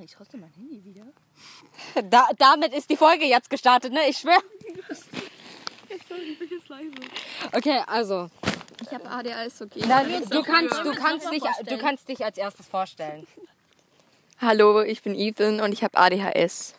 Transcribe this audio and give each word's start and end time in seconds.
Ich 0.00 0.12
trotzdem 0.12 0.40
mein 0.40 0.52
Handy 0.52 0.84
wieder? 0.84 1.02
Da, 2.04 2.28
damit 2.38 2.72
ist 2.72 2.88
die 2.88 2.96
Folge 2.96 3.24
jetzt 3.24 3.50
gestartet, 3.50 3.92
ne? 3.92 4.08
Ich 4.08 4.18
schwör. 4.18 4.38
Okay, 7.52 7.82
also. 7.86 8.30
Ich 8.80 8.92
habe 8.92 9.10
ADHS, 9.10 9.62
okay. 9.62 9.82
Na, 9.88 10.04
du, 10.04 10.42
kannst, 10.42 10.84
du, 10.84 10.92
kannst 10.92 11.32
dich, 11.32 11.42
du 11.42 11.78
kannst 11.78 12.08
dich 12.08 12.24
als 12.24 12.38
erstes 12.38 12.66
vorstellen. 12.66 13.26
Hallo, 14.40 14.82
ich 14.82 15.02
bin 15.02 15.16
Ethan 15.16 15.60
und 15.60 15.72
ich 15.72 15.82
habe 15.82 15.98
ADHS. 15.98 16.74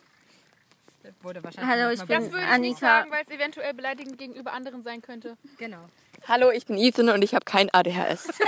Wurde 1.22 1.44
wahrscheinlich 1.44 1.70
Hallo, 1.70 1.90
ich 1.90 2.00
bin 2.00 2.08
Das 2.08 2.32
würde 2.32 2.44
ich 2.44 2.50
Annika. 2.50 2.58
nicht 2.58 2.78
sagen, 2.78 3.10
weil 3.10 3.22
es 3.22 3.28
eventuell 3.28 3.74
beleidigend 3.74 4.16
gegenüber 4.16 4.52
anderen 4.54 4.82
sein 4.82 5.02
könnte. 5.02 5.36
Genau. 5.58 5.84
Hallo, 6.26 6.50
ich 6.50 6.64
bin 6.64 6.78
Ethan 6.78 7.10
und 7.10 7.20
ich 7.22 7.34
habe 7.34 7.44
kein 7.44 7.68
ADHS. 7.74 8.28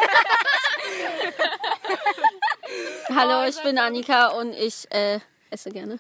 Hallo, 3.15 3.49
ich 3.49 3.61
bin 3.63 3.79
Annika 3.79 4.29
und 4.29 4.53
ich 4.53 4.87
äh, 4.91 5.21
esse 5.51 5.71
gerne. 5.71 5.99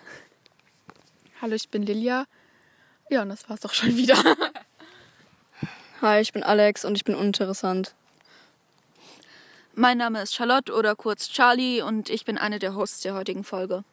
Hallo, 1.40 1.54
ich 1.54 1.68
bin 1.68 1.82
Lilia. 1.82 2.26
Ja, 3.10 3.22
und 3.22 3.28
das 3.28 3.48
war's 3.48 3.60
doch 3.60 3.74
schon 3.74 3.96
wieder. 3.96 4.16
Hi, 6.00 6.20
ich 6.20 6.32
bin 6.32 6.42
Alex 6.42 6.84
und 6.84 6.96
ich 6.96 7.04
bin 7.04 7.14
uninteressant. 7.14 7.94
Mein 9.74 9.98
Name 9.98 10.22
ist 10.22 10.34
Charlotte 10.34 10.72
oder 10.72 10.94
kurz 10.94 11.28
Charlie 11.28 11.82
und 11.82 12.10
ich 12.10 12.24
bin 12.24 12.38
eine 12.38 12.58
der 12.58 12.74
Hosts 12.74 13.00
der 13.00 13.14
heutigen 13.14 13.44
Folge. 13.44 13.84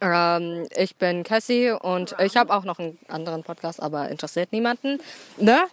Ähm, 0.00 0.66
ich 0.74 0.96
bin 0.96 1.22
Cassie 1.22 1.70
und 1.70 2.14
ich 2.18 2.36
habe 2.36 2.52
auch 2.52 2.64
noch 2.64 2.78
einen 2.78 2.98
anderen 3.08 3.44
Podcast, 3.44 3.80
aber 3.80 4.08
interessiert 4.08 4.52
niemanden. 4.52 5.00
Ne? 5.36 5.64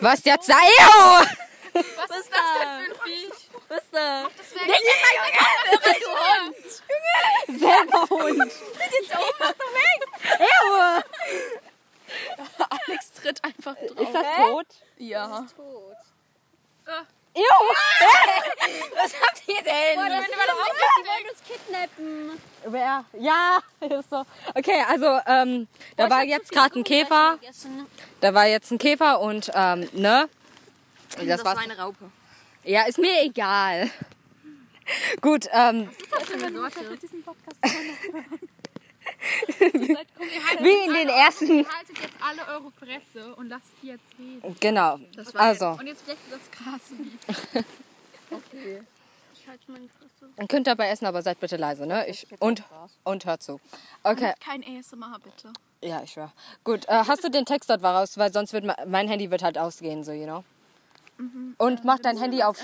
Was 0.00 0.24
jetzt? 0.24 0.48
da? 0.48 0.56
Ew! 1.76 1.84
Was 1.96 2.18
ist 2.18 2.30
das 2.30 2.40
denn 2.58 2.68
für 2.86 2.92
ein 2.92 2.96
Viech? 3.04 3.50
Was 3.68 3.78
ist 3.78 3.92
da? 3.92 4.28
Selber 7.48 8.08
Hund. 8.10 8.52
Ew! 10.38 11.02
Alex 12.70 13.12
tritt 13.12 13.44
einfach 13.44 13.74
drauf. 13.74 14.00
Ist 14.00 14.14
das 14.14 14.26
tot? 14.36 14.66
Ja. 14.98 15.46
Ew! 17.34 17.42
Was 18.94 19.12
habt 19.20 19.42
ihr 19.46 19.62
denn? 19.62 19.98
Die 19.98 20.06
wollen 21.06 21.28
uns 21.30 21.42
kidnappen. 21.46 22.40
Wer? 22.64 23.04
Ja, 23.18 23.58
ist 23.80 24.10
so. 24.10 24.24
Okay, 24.54 24.82
also 24.88 25.20
ähm, 25.26 25.68
da 25.96 26.08
war 26.08 26.24
jetzt 26.24 26.50
gerade 26.50 26.78
ein 26.78 26.84
Käfer. 26.84 27.38
Da 28.20 28.32
war 28.32 28.46
jetzt 28.46 28.70
ein 28.70 28.78
Käfer 28.78 29.20
und 29.20 29.50
ähm, 29.54 29.88
ne? 29.92 30.28
Das, 31.26 31.44
war's. 31.44 31.58
eine 31.58 31.76
Raupe. 31.78 32.10
Ja, 32.64 32.82
ist 32.86 32.98
mir 32.98 33.22
egal. 33.22 33.90
Gut, 35.20 35.46
ähm, 35.52 35.88
wie 40.60 40.86
in 40.86 40.94
den 40.94 41.08
ersten. 41.08 41.66
Haltet 41.68 41.98
jetzt 41.98 42.14
alle 42.20 42.46
eure 42.54 42.70
Fresse 42.72 43.34
und 43.36 43.48
lasst 43.48 43.72
die 43.82 43.88
jetzt 43.88 44.04
reden. 44.18 44.56
Genau. 44.60 44.98
Also, 45.34 45.70
Und 45.70 45.86
jetzt 45.86 46.02
flecht 46.02 46.20
das 46.30 46.40
Gras. 46.50 47.64
Ich 49.38 49.48
halte 49.48 49.70
meine 49.70 49.88
Fresse. 49.88 50.32
ihr 50.40 50.46
könnt 50.48 50.66
dabei 50.66 50.88
essen, 50.88 51.06
aber 51.06 51.22
seid 51.22 51.38
bitte 51.38 51.56
leise, 51.56 51.86
ne? 51.86 52.04
Ich, 52.08 52.26
und, 52.40 52.64
und 53.04 53.24
hört 53.26 53.44
zu. 53.44 53.60
Okay, 54.02 54.32
Kein 54.44 54.64
ASMR, 54.64 55.20
bitte. 55.22 55.52
ja, 55.82 56.02
ich 56.02 56.10
schwör. 56.10 56.32
Gut, 56.64 56.84
äh, 56.88 57.04
hast 57.06 57.22
du 57.22 57.30
den 57.30 57.44
Text 57.46 57.70
dort 57.70 57.84
raus? 57.84 58.18
Weil 58.18 58.32
sonst 58.32 58.52
wird 58.52 58.64
mein 58.88 59.06
Handy 59.06 59.30
wird 59.30 59.44
halt 59.44 59.56
ausgehen, 59.56 60.02
so, 60.02 60.10
you 60.10 60.24
know? 60.24 60.42
Und 61.58 61.84
mach 61.84 61.98
dein 61.98 62.18
Handy 62.18 62.42
auf. 62.42 62.58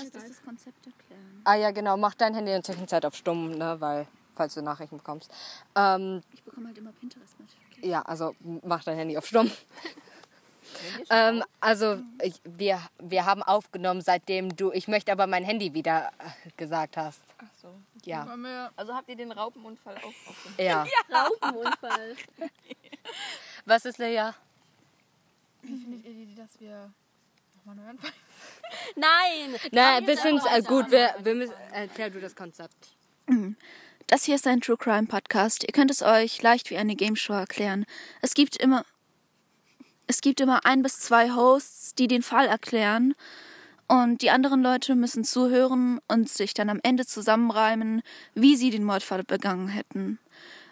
Ah 1.43 1.55
ja, 1.55 1.71
genau, 1.71 1.97
mach 1.97 2.13
dein 2.13 2.33
Handy 2.35 2.51
in 2.51 2.57
der 2.57 2.63
Zwischenzeit 2.63 3.05
auf 3.05 3.15
stumm, 3.15 3.51
ne? 3.51 3.75
Weil, 3.79 4.07
falls 4.35 4.53
du 4.53 4.61
Nachrichten 4.61 4.97
bekommst. 4.97 5.31
Ähm, 5.75 6.21
Ich 6.33 6.43
bekomme 6.43 6.67
halt 6.67 6.77
immer 6.77 6.91
Pinterest 6.91 7.39
mit. 7.39 7.49
Ja, 7.83 8.01
also 8.03 8.35
mach 8.63 8.83
dein 8.83 8.97
Handy 8.97 9.17
auf 9.17 9.25
Stumm. 9.25 9.51
ähm, 11.09 11.43
also 11.59 11.97
ich, 12.21 12.39
wir, 12.45 12.81
wir 12.99 13.25
haben 13.25 13.43
aufgenommen, 13.43 14.01
seitdem 14.01 14.55
du 14.55 14.71
Ich 14.71 14.87
möchte 14.87 15.11
aber 15.11 15.27
mein 15.27 15.43
Handy 15.43 15.73
wieder 15.73 16.11
äh, 16.19 16.51
gesagt 16.55 16.95
hast. 16.95 17.21
Ach 17.39 17.53
so. 17.61 17.67
Ja. 18.05 18.25
Also 18.75 18.93
habt 18.93 19.09
ihr 19.09 19.15
den 19.15 19.31
Raupenunfall 19.31 19.95
auch 19.97 20.29
aufgenommen? 20.29 20.55
Ja. 20.57 20.85
Raupenunfall. 21.11 22.15
Was 23.65 23.85
ist 23.85 23.97
Lea? 23.97 24.31
Wie 25.61 25.77
findet 25.77 26.05
ihr 26.05 26.13
die, 26.13 26.35
dass 26.35 26.59
wir 26.59 26.91
nochmal 27.55 27.75
neu 27.75 27.89
anfangen? 27.89 28.13
Nein! 28.95 29.59
Na, 29.71 29.97
ein 29.97 30.05
bisschen 30.05 30.39
äh, 30.51 30.61
gut, 30.61 30.91
wir, 30.91 31.15
wir 31.19 31.35
müssen. 31.35 31.53
Erklär 31.71 32.09
du 32.09 32.19
das 32.19 32.35
Konzept. 32.35 32.95
Das 34.07 34.23
hier 34.25 34.35
ist 34.35 34.47
ein 34.47 34.61
True 34.61 34.77
Crime 34.77 35.07
Podcast. 35.07 35.63
Ihr 35.63 35.71
könnt 35.71 35.91
es 35.91 36.01
euch 36.01 36.41
leicht 36.41 36.69
wie 36.69 36.77
eine 36.77 36.95
Game 36.95 37.15
Show 37.15 37.33
erklären. 37.33 37.85
Es 38.21 38.33
gibt 38.33 38.57
immer 38.57 38.85
es 40.07 40.21
gibt 40.21 40.41
immer 40.41 40.65
ein 40.65 40.83
bis 40.83 40.99
zwei 40.99 41.31
Hosts, 41.31 41.95
die 41.95 42.07
den 42.07 42.21
Fall 42.21 42.47
erklären 42.47 43.15
und 43.87 44.21
die 44.21 44.29
anderen 44.31 44.61
Leute 44.61 44.95
müssen 44.95 45.23
zuhören 45.23 45.99
und 46.07 46.29
sich 46.29 46.53
dann 46.53 46.69
am 46.69 46.79
Ende 46.83 47.05
zusammenreimen, 47.05 48.01
wie 48.33 48.55
sie 48.55 48.69
den 48.69 48.83
Mordfall 48.83 49.23
begangen 49.23 49.69
hätten. 49.69 50.19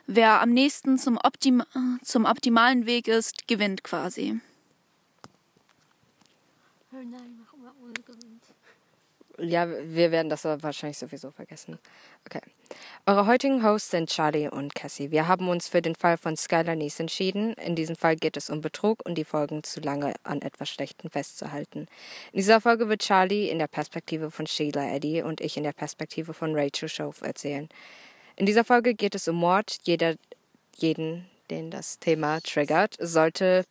Wer 0.07 0.41
am 0.41 0.49
nächsten 0.49 0.97
zum, 0.97 1.17
Optim 1.17 1.63
zum 2.03 2.25
optimalen 2.25 2.85
Weg 2.85 3.07
ist, 3.07 3.47
gewinnt 3.47 3.83
quasi. 3.83 4.39
Oh 6.91 6.97
nein, 6.97 7.39
mach 7.39 7.57
mal 7.57 7.71
ohne 7.81 7.93
gewinnt. 7.93 8.43
Ja, 9.43 9.67
wir 9.67 10.11
werden 10.11 10.29
das 10.29 10.45
wahrscheinlich 10.45 10.99
sowieso 10.99 11.31
vergessen. 11.31 11.79
Okay. 12.25 12.41
Eure 13.07 13.25
heutigen 13.25 13.63
Hosts 13.63 13.89
sind 13.89 14.09
Charlie 14.09 14.47
und 14.47 14.75
Cassie. 14.75 15.09
Wir 15.09 15.27
haben 15.27 15.49
uns 15.49 15.67
für 15.67 15.81
den 15.81 15.95
Fall 15.95 16.17
von 16.17 16.37
Skylar 16.37 16.75
Nies 16.75 16.99
entschieden. 16.99 17.53
In 17.53 17.75
diesem 17.75 17.95
Fall 17.95 18.15
geht 18.15 18.37
es 18.37 18.51
um 18.51 18.61
Betrug 18.61 19.03
und 19.03 19.15
die 19.15 19.25
Folgen 19.25 19.63
zu 19.63 19.79
lange 19.79 20.13
an 20.23 20.43
etwas 20.43 20.69
Schlechten 20.69 21.09
festzuhalten. 21.09 21.87
In 22.31 22.37
dieser 22.37 22.61
Folge 22.61 22.87
wird 22.87 23.01
Charlie 23.01 23.49
in 23.49 23.57
der 23.57 23.67
Perspektive 23.67 24.29
von 24.29 24.45
Sheila 24.45 24.93
Eddy 24.93 25.23
und 25.23 25.41
ich 25.41 25.57
in 25.57 25.63
der 25.63 25.73
Perspektive 25.73 26.35
von 26.35 26.55
Rachel 26.55 26.87
Shove 26.87 27.21
erzählen. 27.23 27.67
In 28.35 28.45
dieser 28.45 28.63
Folge 28.63 28.93
geht 28.93 29.15
es 29.15 29.27
um 29.27 29.37
Mord. 29.37 29.79
Jeder, 29.83 30.15
jeden, 30.75 31.27
den 31.49 31.71
das 31.71 31.97
Thema 31.97 32.41
triggert, 32.41 32.95
sollte 32.99 33.65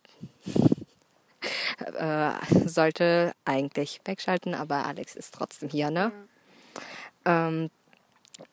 äh, 1.79 2.33
sollte 2.65 3.33
eigentlich 3.45 4.01
wegschalten, 4.05 4.53
aber 4.53 4.85
Alex 4.85 5.15
ist 5.15 5.33
trotzdem 5.33 5.69
hier, 5.69 5.91
ne? 5.91 6.11
Ähm, 7.25 7.69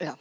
ja. 0.00 0.16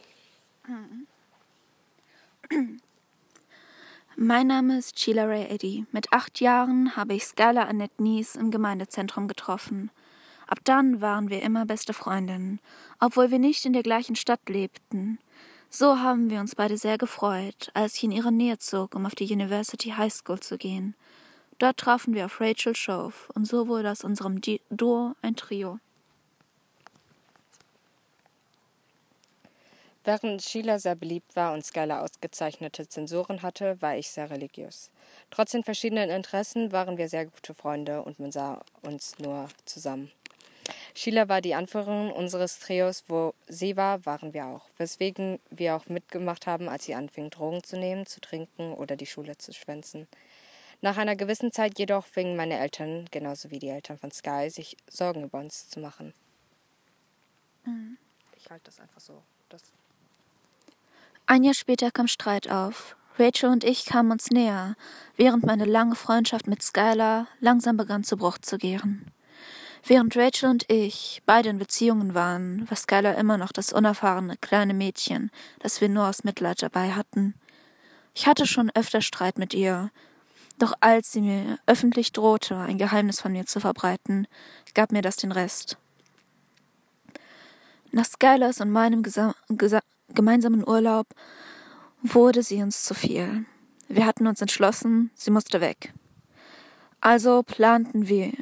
Mein 4.16 4.46
Name 4.48 4.78
ist 4.78 4.98
Sheila 4.98 5.24
Ray 5.24 5.46
Eddy. 5.46 5.86
Mit 5.92 6.12
acht 6.12 6.40
Jahren 6.40 6.96
habe 6.96 7.14
ich 7.14 7.24
Skylar 7.24 7.68
Annette 7.68 8.02
Nies 8.02 8.34
im 8.34 8.50
Gemeindezentrum 8.50 9.28
getroffen. 9.28 9.90
Ab 10.46 10.60
dann 10.64 11.00
waren 11.00 11.28
wir 11.28 11.42
immer 11.42 11.66
beste 11.66 11.92
Freundinnen, 11.92 12.58
obwohl 13.00 13.30
wir 13.30 13.38
nicht 13.38 13.66
in 13.66 13.74
der 13.74 13.82
gleichen 13.82 14.16
Stadt 14.16 14.40
lebten. 14.48 15.18
So 15.70 15.98
haben 15.98 16.30
wir 16.30 16.40
uns 16.40 16.54
beide 16.54 16.78
sehr 16.78 16.96
gefreut, 16.96 17.70
als 17.74 17.96
ich 17.96 18.04
in 18.04 18.10
ihre 18.10 18.32
Nähe 18.32 18.58
zog, 18.58 18.94
um 18.94 19.04
auf 19.04 19.14
die 19.14 19.30
University 19.30 19.90
High 19.90 20.12
School 20.12 20.40
zu 20.40 20.56
gehen. 20.56 20.94
Dort 21.58 21.76
trafen 21.78 22.14
wir 22.14 22.26
auf 22.26 22.40
Rachel 22.40 22.76
Shove 22.76 23.30
und 23.34 23.44
so 23.44 23.66
wurde 23.66 23.90
aus 23.90 24.04
unserem 24.04 24.40
Duo 24.70 25.14
ein 25.22 25.34
Trio. 25.34 25.80
Während 30.04 30.40
Sheila 30.40 30.78
sehr 30.78 30.94
beliebt 30.94 31.36
war 31.36 31.52
und 31.52 31.66
Skylar 31.66 32.02
ausgezeichnete 32.02 32.88
Zensuren 32.88 33.42
hatte, 33.42 33.76
war 33.82 33.96
ich 33.96 34.08
sehr 34.08 34.30
religiös. 34.30 34.90
Trotz 35.30 35.50
den 35.50 35.64
verschiedenen 35.64 36.08
Interessen 36.08 36.72
waren 36.72 36.96
wir 36.96 37.10
sehr 37.10 37.26
gute 37.26 37.52
Freunde 37.52 38.02
und 38.02 38.18
man 38.18 38.32
sah 38.32 38.62
uns 38.82 39.18
nur 39.18 39.48
zusammen. 39.66 40.10
Sheila 40.94 41.28
war 41.28 41.40
die 41.40 41.54
Anführerin 41.54 42.10
unseres 42.10 42.58
Trios, 42.58 43.04
wo 43.08 43.34
sie 43.48 43.76
war, 43.76 44.06
waren 44.06 44.32
wir 44.32 44.46
auch. 44.46 44.66
Weswegen 44.78 45.40
wir 45.50 45.76
auch 45.76 45.86
mitgemacht 45.86 46.46
haben, 46.46 46.68
als 46.68 46.84
sie 46.84 46.94
anfing, 46.94 47.30
Drogen 47.30 47.62
zu 47.62 47.76
nehmen, 47.76 48.06
zu 48.06 48.20
trinken 48.20 48.72
oder 48.72 48.96
die 48.96 49.06
Schule 49.06 49.36
zu 49.36 49.52
schwänzen. 49.52 50.08
Nach 50.80 50.96
einer 50.96 51.16
gewissen 51.16 51.50
Zeit 51.50 51.78
jedoch 51.78 52.06
fingen 52.06 52.36
meine 52.36 52.58
Eltern, 52.58 53.06
genauso 53.10 53.50
wie 53.50 53.58
die 53.58 53.68
Eltern 53.68 53.98
von 53.98 54.12
Sky, 54.12 54.48
sich 54.48 54.76
Sorgen 54.88 55.24
über 55.24 55.38
uns 55.38 55.68
zu 55.68 55.80
machen. 55.80 56.14
Ich 58.36 58.48
halte 58.48 58.64
das 58.66 58.78
einfach 58.80 59.00
so. 59.00 59.22
Das 59.48 59.62
Ein 61.26 61.42
Jahr 61.42 61.54
später 61.54 61.90
kam 61.90 62.06
Streit 62.06 62.48
auf. 62.48 62.96
Rachel 63.18 63.50
und 63.50 63.64
ich 63.64 63.84
kamen 63.84 64.12
uns 64.12 64.30
näher, 64.30 64.76
während 65.16 65.44
meine 65.44 65.64
lange 65.64 65.96
Freundschaft 65.96 66.46
mit 66.46 66.62
Skylar 66.62 67.26
langsam 67.40 67.76
begann 67.76 68.04
zu 68.04 68.16
Bruch 68.16 68.38
zu 68.38 68.58
gehen. 68.58 69.10
Während 69.84 70.16
Rachel 70.16 70.50
und 70.50 70.70
ich 70.70 71.22
beide 71.26 71.48
in 71.48 71.58
Beziehungen 71.58 72.14
waren, 72.14 72.70
war 72.70 72.76
Skylar 72.76 73.16
immer 73.16 73.36
noch 73.36 73.50
das 73.50 73.72
unerfahrene 73.72 74.36
kleine 74.36 74.74
Mädchen, 74.74 75.32
das 75.58 75.80
wir 75.80 75.88
nur 75.88 76.06
aus 76.06 76.22
Mitleid 76.22 76.62
dabei 76.62 76.92
hatten. 76.92 77.34
Ich 78.14 78.26
hatte 78.26 78.46
schon 78.46 78.70
öfter 78.74 79.00
Streit 79.00 79.38
mit 79.38 79.52
ihr, 79.52 79.90
doch 80.58 80.74
als 80.80 81.12
sie 81.12 81.20
mir 81.20 81.58
öffentlich 81.66 82.12
drohte, 82.12 82.56
ein 82.56 82.78
Geheimnis 82.78 83.20
von 83.20 83.32
mir 83.32 83.46
zu 83.46 83.60
verbreiten, 83.60 84.26
gab 84.74 84.92
mir 84.92 85.02
das 85.02 85.16
den 85.16 85.32
Rest. 85.32 85.78
Nach 87.90 88.04
Skylers 88.04 88.60
und 88.60 88.70
meinem 88.70 89.02
Gesa 89.02 89.34
Gesa 89.48 89.80
gemeinsamen 90.08 90.66
Urlaub 90.66 91.06
wurde 92.02 92.42
sie 92.42 92.62
uns 92.62 92.84
zu 92.84 92.94
viel. 92.94 93.46
Wir 93.88 94.04
hatten 94.04 94.26
uns 94.26 94.40
entschlossen, 94.40 95.10
sie 95.14 95.30
musste 95.30 95.60
weg. 95.60 95.94
Also 97.00 97.42
planten 97.42 98.08
wir, 98.08 98.32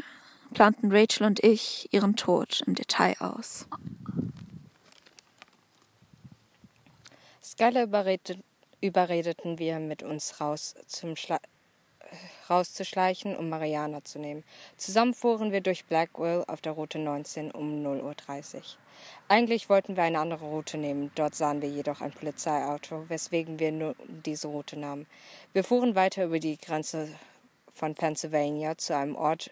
planten 0.54 0.90
Rachel 0.90 1.26
und 1.26 1.44
ich 1.44 1.88
ihren 1.92 2.16
Tod 2.16 2.62
im 2.66 2.74
Detail 2.74 3.14
aus. 3.20 3.66
Überredet, 7.58 8.38
überredeten 8.80 9.58
wir, 9.58 9.78
mit 9.78 10.02
uns 10.02 10.40
raus 10.40 10.74
zum 10.86 11.16
Schla 11.16 11.38
rauszuschleichen, 12.48 13.36
um 13.36 13.48
Mariana 13.48 14.04
zu 14.04 14.18
nehmen. 14.18 14.44
Zusammen 14.76 15.14
fuhren 15.14 15.52
wir 15.52 15.60
durch 15.60 15.84
Blackwell 15.84 16.44
auf 16.46 16.60
der 16.60 16.72
Route 16.72 16.98
19 16.98 17.50
um 17.50 17.84
0.30 17.84 18.54
Uhr. 18.56 18.62
Eigentlich 19.28 19.68
wollten 19.68 19.96
wir 19.96 20.04
eine 20.04 20.20
andere 20.20 20.44
Route 20.44 20.78
nehmen, 20.78 21.10
dort 21.14 21.34
sahen 21.34 21.60
wir 21.60 21.68
jedoch 21.68 22.00
ein 22.00 22.12
Polizeiauto, 22.12 23.08
weswegen 23.08 23.58
wir 23.58 23.72
nur 23.72 23.94
diese 24.08 24.48
Route 24.48 24.78
nahmen. 24.78 25.06
Wir 25.52 25.64
fuhren 25.64 25.94
weiter 25.94 26.24
über 26.24 26.38
die 26.38 26.56
Grenze 26.56 27.08
von 27.74 27.94
Pennsylvania 27.94 28.78
zu 28.78 28.96
einem 28.96 29.16
Ort, 29.16 29.50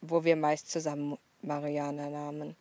wo 0.00 0.24
wir 0.24 0.36
meist 0.36 0.70
zusammen 0.70 1.18
Mariana 1.42 2.08
nahmen. 2.08 2.56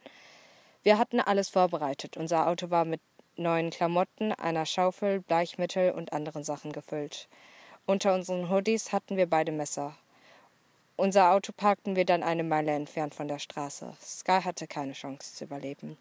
Wir 0.84 0.98
hatten 0.98 1.20
alles 1.20 1.50
vorbereitet. 1.50 2.18
Unser 2.18 2.48
Auto 2.48 2.70
war 2.70 2.86
mit 2.86 3.02
neuen 3.36 3.70
Klamotten, 3.70 4.34
einer 4.34 4.66
Schaufel, 4.66 5.22
Bleichmittel 5.22 5.92
und 5.92 6.14
anderen 6.14 6.44
Sachen 6.44 6.72
gefüllt. 6.72 7.28
Unter 7.90 8.14
unseren 8.14 8.52
Hoodies 8.52 8.92
hatten 8.92 9.18
wir 9.18 9.26
beide 9.26 9.52
Messer. 9.52 9.98
Unser 10.96 11.32
Auto 11.32 11.52
parkten 11.52 11.96
wir 11.96 12.06
dann 12.06 12.22
eine 12.22 12.44
Meile 12.44 12.72
entfernt 12.74 13.16
von 13.16 13.28
der 13.28 13.40
Straße. 13.40 13.98
Sky 14.00 14.42
hatte 14.44 14.68
keine 14.68 14.94
Chance 14.94 15.34
zu 15.34 15.46
überleben. 15.46 15.98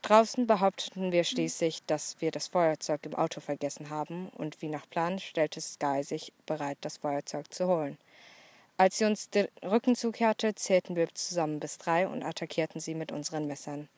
Draußen 0.00 0.46
behaupteten 0.46 1.12
wir 1.12 1.24
schließlich, 1.24 1.84
dass 1.84 2.18
wir 2.22 2.30
das 2.30 2.48
Feuerzeug 2.48 3.04
im 3.04 3.14
Auto 3.14 3.42
vergessen 3.42 3.90
haben, 3.90 4.30
und 4.30 4.62
wie 4.62 4.70
nach 4.70 4.88
Plan 4.88 5.18
stellte 5.18 5.60
Sky 5.60 6.02
sich 6.02 6.32
bereit, 6.46 6.78
das 6.80 6.96
Feuerzeug 6.96 7.52
zu 7.52 7.66
holen. 7.68 7.98
Als 8.78 8.96
sie 8.96 9.04
uns 9.04 9.28
den 9.28 9.48
Rücken 9.62 9.96
zukehrte, 9.96 10.54
zählten 10.54 10.96
wir 10.96 11.14
zusammen 11.14 11.60
bis 11.60 11.76
drei 11.76 12.08
und 12.08 12.22
attackierten 12.22 12.80
sie 12.80 12.94
mit 12.94 13.12
unseren 13.12 13.46
Messern. 13.46 13.90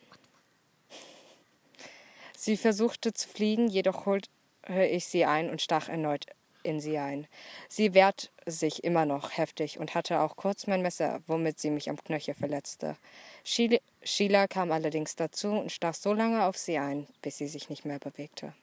Sie 2.37 2.57
versuchte 2.57 3.13
zu 3.13 3.29
fliegen, 3.29 3.69
jedoch 3.69 4.05
holte 4.05 4.27
ich 4.67 5.05
sie 5.05 5.23
ein 5.23 5.49
und 5.49 5.61
stach 5.61 5.87
erneut 5.87 6.25
in 6.63 6.79
sie 6.79 6.97
ein. 6.97 7.27
Sie 7.69 7.93
wehrt 7.93 8.31
sich 8.45 8.83
immer 8.83 9.05
noch 9.05 9.37
heftig 9.37 9.79
und 9.79 9.95
hatte 9.95 10.21
auch 10.21 10.35
kurz 10.35 10.67
mein 10.67 10.81
Messer, 10.81 11.21
womit 11.27 11.59
sie 11.59 11.69
mich 11.69 11.89
am 11.89 12.01
Knöchel 12.01 12.33
verletzte. 12.33 12.97
Sheila 13.43 14.47
kam 14.47 14.71
allerdings 14.71 15.15
dazu 15.15 15.49
und 15.49 15.71
stach 15.71 15.95
so 15.95 16.13
lange 16.13 16.45
auf 16.45 16.57
sie 16.57 16.77
ein, 16.77 17.07
bis 17.21 17.37
sie 17.37 17.47
sich 17.47 17.69
nicht 17.69 17.85
mehr 17.85 17.99
bewegte. 17.99 18.53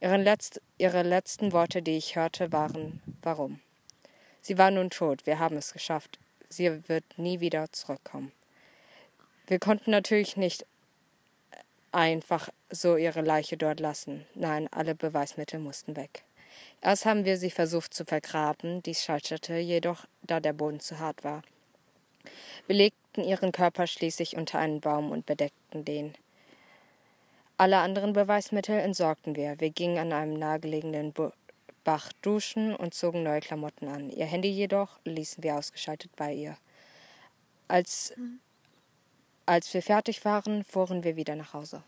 Letzt, 0.00 0.62
ihre 0.78 1.02
letzten 1.02 1.52
Worte, 1.52 1.82
die 1.82 1.96
ich 1.96 2.16
hörte, 2.16 2.52
waren 2.52 3.02
Warum? 3.22 3.60
Sie 4.40 4.56
war 4.56 4.70
nun 4.70 4.88
tot, 4.88 5.26
wir 5.26 5.38
haben 5.38 5.56
es 5.56 5.72
geschafft. 5.72 6.18
Sie 6.48 6.88
wird 6.88 7.04
nie 7.16 7.40
wieder 7.40 7.70
zurückkommen. 7.72 8.32
Wir 9.46 9.58
konnten 9.58 9.90
natürlich 9.90 10.36
nicht 10.36 10.64
einfach 11.92 12.48
so 12.70 12.96
ihre 12.96 13.20
Leiche 13.20 13.56
dort 13.56 13.80
lassen. 13.80 14.26
Nein, 14.34 14.68
alle 14.70 14.94
Beweismittel 14.94 15.60
mussten 15.60 15.96
weg. 15.96 16.24
Erst 16.82 17.04
haben 17.04 17.24
wir 17.24 17.36
sie 17.36 17.50
versucht 17.50 17.92
zu 17.92 18.04
vergraben, 18.04 18.82
dies 18.82 19.04
scheiterte 19.04 19.56
jedoch, 19.58 20.06
da 20.22 20.40
der 20.40 20.54
Boden 20.54 20.80
zu 20.80 20.98
hart 20.98 21.24
war. 21.24 21.42
Wir 22.66 22.76
legten 22.76 23.24
ihren 23.24 23.52
Körper 23.52 23.86
schließlich 23.86 24.36
unter 24.36 24.58
einen 24.58 24.80
Baum 24.80 25.10
und 25.10 25.26
bedeckten 25.26 25.84
den. 25.84 26.14
Alle 27.58 27.78
anderen 27.78 28.14
Beweismittel 28.14 28.78
entsorgten 28.78 29.36
wir. 29.36 29.60
Wir 29.60 29.70
gingen 29.70 29.98
an 29.98 30.12
einem 30.12 30.34
nahegelegenen 30.34 31.12
Bach 31.84 32.12
duschen 32.22 32.74
und 32.74 32.94
zogen 32.94 33.22
neue 33.22 33.40
Klamotten 33.40 33.88
an. 33.88 34.10
Ihr 34.10 34.26
Handy 34.26 34.48
jedoch 34.48 34.98
ließen 35.04 35.42
wir 35.42 35.56
ausgeschaltet 35.56 36.10
bei 36.16 36.32
ihr. 36.32 36.56
Als, 37.68 38.14
als 39.44 39.72
wir 39.74 39.82
fertig 39.82 40.24
waren, 40.24 40.64
fuhren 40.64 41.04
wir 41.04 41.16
wieder 41.16 41.36
nach 41.36 41.52
Hause. 41.52 41.82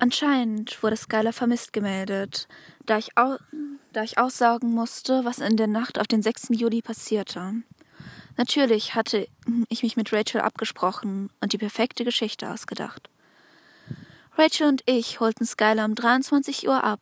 Anscheinend 0.00 0.82
wurde 0.82 0.96
Skylar 0.96 1.34
vermisst 1.34 1.74
gemeldet, 1.74 2.48
da 2.86 2.96
ich, 2.96 3.18
au 3.18 3.36
da 3.92 4.02
ich 4.02 4.16
aussagen 4.16 4.72
musste, 4.72 5.26
was 5.26 5.40
in 5.40 5.58
der 5.58 5.66
Nacht 5.66 5.98
auf 5.98 6.06
den 6.06 6.22
6. 6.22 6.48
Juli 6.50 6.80
passierte. 6.80 7.62
Natürlich 8.38 8.94
hatte 8.94 9.28
ich 9.68 9.82
mich 9.82 9.98
mit 9.98 10.10
Rachel 10.10 10.40
abgesprochen 10.40 11.28
und 11.42 11.52
die 11.52 11.58
perfekte 11.58 12.04
Geschichte 12.04 12.50
ausgedacht. 12.50 13.10
Rachel 14.38 14.68
und 14.68 14.82
ich 14.86 15.20
holten 15.20 15.44
Skylar 15.44 15.84
um 15.84 15.94
23 15.94 16.66
Uhr 16.66 16.82
ab, 16.82 17.00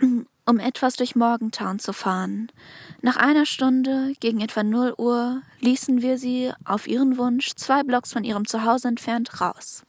um 0.00 0.58
etwas 0.58 0.94
durch 0.94 1.16
Morgantown 1.16 1.78
zu 1.80 1.92
fahren. 1.92 2.50
Nach 3.02 3.18
einer 3.18 3.44
Stunde, 3.44 4.14
gegen 4.20 4.40
etwa 4.40 4.62
0 4.62 4.94
Uhr, 4.96 5.42
ließen 5.60 6.00
wir 6.00 6.16
sie 6.16 6.50
auf 6.64 6.86
ihren 6.88 7.18
Wunsch 7.18 7.54
zwei 7.56 7.82
Blocks 7.82 8.14
von 8.14 8.24
ihrem 8.24 8.46
Zuhause 8.46 8.88
entfernt 8.88 9.38
raus. 9.42 9.82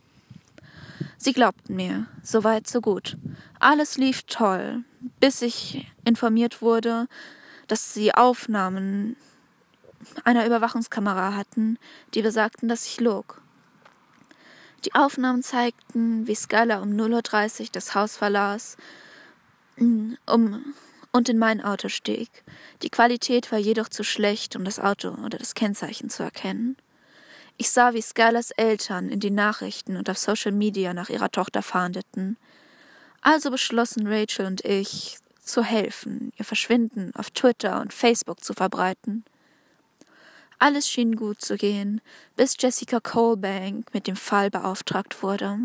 Sie 1.18 1.34
glaubten 1.34 1.76
mir, 1.76 2.08
so 2.24 2.44
weit, 2.44 2.68
so 2.68 2.82
gut. 2.82 3.18
Alles 3.60 3.98
lief 3.98 4.24
toll, 4.24 4.84
bis 5.20 5.42
ich 5.42 5.92
informiert 6.06 6.62
wurde, 6.62 7.08
dass 7.68 7.94
sie 7.94 8.14
Aufnahmen 8.14 9.16
einer 10.24 10.46
Überwachungskamera 10.46 11.36
hatten, 11.36 11.78
die 12.14 12.22
besagten, 12.22 12.70
dass 12.70 12.86
ich 12.86 13.00
log. 13.00 13.42
Die 14.86 14.94
Aufnahmen 14.94 15.44
zeigten, 15.44 16.28
wie 16.28 16.36
Skylar 16.36 16.82
um 16.82 16.92
0.30 16.92 17.62
Uhr 17.62 17.68
das 17.72 17.96
Haus 17.96 18.16
verlas 18.16 18.78
um, 19.78 20.76
und 21.12 21.30
in 21.30 21.38
mein 21.38 21.62
Auto 21.62 21.90
stieg. 21.90 22.30
Die 22.84 22.90
Qualität 22.90 23.52
war 23.52 23.60
jedoch 23.60 23.90
zu 23.90 24.04
schlecht, 24.04 24.56
um 24.56 24.64
das 24.64 24.80
Auto 24.80 25.10
oder 25.26 25.38
das 25.38 25.56
Kennzeichen 25.56 26.10
zu 26.10 26.24
erkennen. 26.24 26.78
Ich 27.57 27.71
sah, 27.71 27.94
wie 27.94 28.01
Skylers 28.01 28.51
Eltern 28.51 29.09
in 29.09 29.19
den 29.19 29.33
Nachrichten 29.33 29.98
und 29.98 30.09
auf 30.09 30.19
Social 30.19 30.51
Media 30.51 30.94
nach 30.94 31.09
ihrer 31.09 31.31
Tochter 31.31 31.63
fahndeten. 31.63 32.38
Also 33.21 33.50
beschlossen 33.50 34.06
Rachel 34.06 34.45
und 34.45 34.63
ich, 34.63 35.18
zu 35.42 35.63
helfen, 35.63 36.31
ihr 36.38 36.45
Verschwinden 36.45 37.15
auf 37.15 37.31
Twitter 37.31 37.81
und 37.81 37.94
Facebook 37.94 38.44
zu 38.44 38.54
verbreiten. 38.54 39.25
Alles 40.59 40.88
schien 40.88 41.15
gut 41.15 41.42
zu 41.42 41.56
gehen, 41.56 42.01
bis 42.36 42.56
Jessica 42.59 43.00
Colebank 43.00 43.94
mit 43.94 44.07
dem 44.07 44.15
Fall 44.15 44.50
beauftragt 44.50 45.24
wurde. 45.24 45.57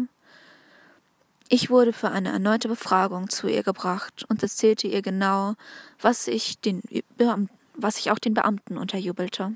Ich 1.49 1.69
wurde 1.69 1.93
für 1.93 2.11
eine 2.11 2.31
erneute 2.31 2.69
Befragung 2.69 3.29
zu 3.29 3.49
ihr 3.49 3.63
gebracht 3.63 4.25
und 4.29 4.43
erzählte 4.43 4.87
ihr 4.87 5.03
genau, 5.03 5.55
was 6.01 6.27
ich, 6.27 6.59
den, 6.61 6.83
was 7.75 7.99
ich 7.99 8.11
auch 8.11 8.19
den 8.19 8.35
Beamten 8.35 8.79
unterjubelte. 8.79 9.53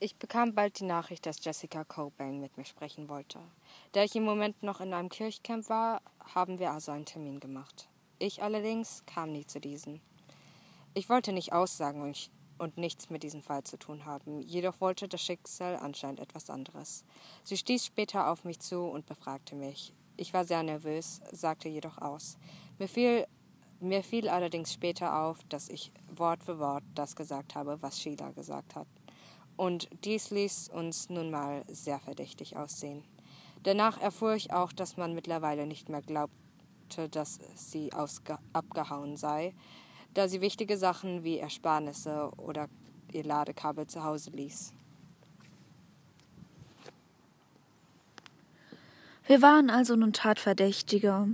Ich 0.00 0.16
bekam 0.16 0.54
bald 0.54 0.80
die 0.80 0.84
Nachricht, 0.84 1.24
dass 1.24 1.42
Jessica 1.42 1.84
Cobain 1.84 2.40
mit 2.40 2.56
mir 2.56 2.64
sprechen 2.64 3.08
wollte. 3.08 3.38
Da 3.92 4.02
ich 4.02 4.16
im 4.16 4.24
Moment 4.24 4.62
noch 4.62 4.80
in 4.80 4.92
einem 4.92 5.08
Kirchcamp 5.08 5.68
war, 5.68 6.02
haben 6.34 6.58
wir 6.58 6.72
also 6.72 6.90
einen 6.90 7.04
Termin 7.04 7.38
gemacht. 7.38 7.88
Ich 8.18 8.42
allerdings 8.42 9.04
kam 9.06 9.32
nie 9.32 9.46
zu 9.46 9.60
diesem. 9.60 10.00
Ich 10.94 11.08
wollte 11.08 11.32
nicht 11.32 11.52
aussagen 11.52 12.02
und, 12.02 12.30
und 12.58 12.76
nichts 12.76 13.08
mit 13.08 13.22
diesem 13.22 13.40
Fall 13.40 13.62
zu 13.62 13.78
tun 13.78 14.04
haben, 14.04 14.40
jedoch 14.42 14.80
wollte 14.80 15.08
das 15.08 15.22
Schicksal 15.22 15.76
anscheinend 15.76 16.20
etwas 16.20 16.50
anderes. 16.50 17.04
Sie 17.44 17.56
stieß 17.56 17.86
später 17.86 18.30
auf 18.30 18.44
mich 18.44 18.58
zu 18.58 18.82
und 18.82 19.06
befragte 19.06 19.54
mich. 19.54 19.92
Ich 20.16 20.34
war 20.34 20.44
sehr 20.44 20.62
nervös, 20.64 21.20
sagte 21.30 21.68
jedoch 21.68 21.98
aus. 21.98 22.36
Mir 22.78 22.88
fiel, 22.88 23.26
mir 23.80 24.02
fiel 24.02 24.28
allerdings 24.28 24.72
später 24.72 25.22
auf, 25.22 25.38
dass 25.48 25.68
ich 25.68 25.92
Wort 26.08 26.42
für 26.42 26.58
Wort 26.58 26.84
das 26.94 27.16
gesagt 27.16 27.54
habe, 27.54 27.80
was 27.80 28.00
Sheila 28.00 28.32
gesagt 28.32 28.74
hat 28.74 28.88
und 29.56 29.88
dies 30.04 30.30
ließ 30.30 30.70
uns 30.70 31.08
nun 31.10 31.30
mal 31.30 31.62
sehr 31.68 31.98
verdächtig 32.00 32.56
aussehen. 32.56 33.04
Danach 33.62 34.00
erfuhr 34.00 34.34
ich 34.34 34.52
auch, 34.52 34.72
dass 34.72 34.96
man 34.96 35.14
mittlerweile 35.14 35.66
nicht 35.66 35.88
mehr 35.88 36.02
glaubte, 36.02 37.08
dass 37.10 37.38
sie 37.54 37.90
abgehauen 38.52 39.16
sei, 39.16 39.54
da 40.12 40.28
sie 40.28 40.40
wichtige 40.40 40.76
Sachen 40.76 41.24
wie 41.24 41.38
Ersparnisse 41.38 42.30
oder 42.36 42.68
ihr 43.12 43.24
Ladekabel 43.24 43.86
zu 43.86 44.04
Hause 44.04 44.30
ließ. 44.30 44.72
Wir 49.26 49.40
waren 49.40 49.70
also 49.70 49.96
nun 49.96 50.12
Tatverdächtige. 50.12 51.28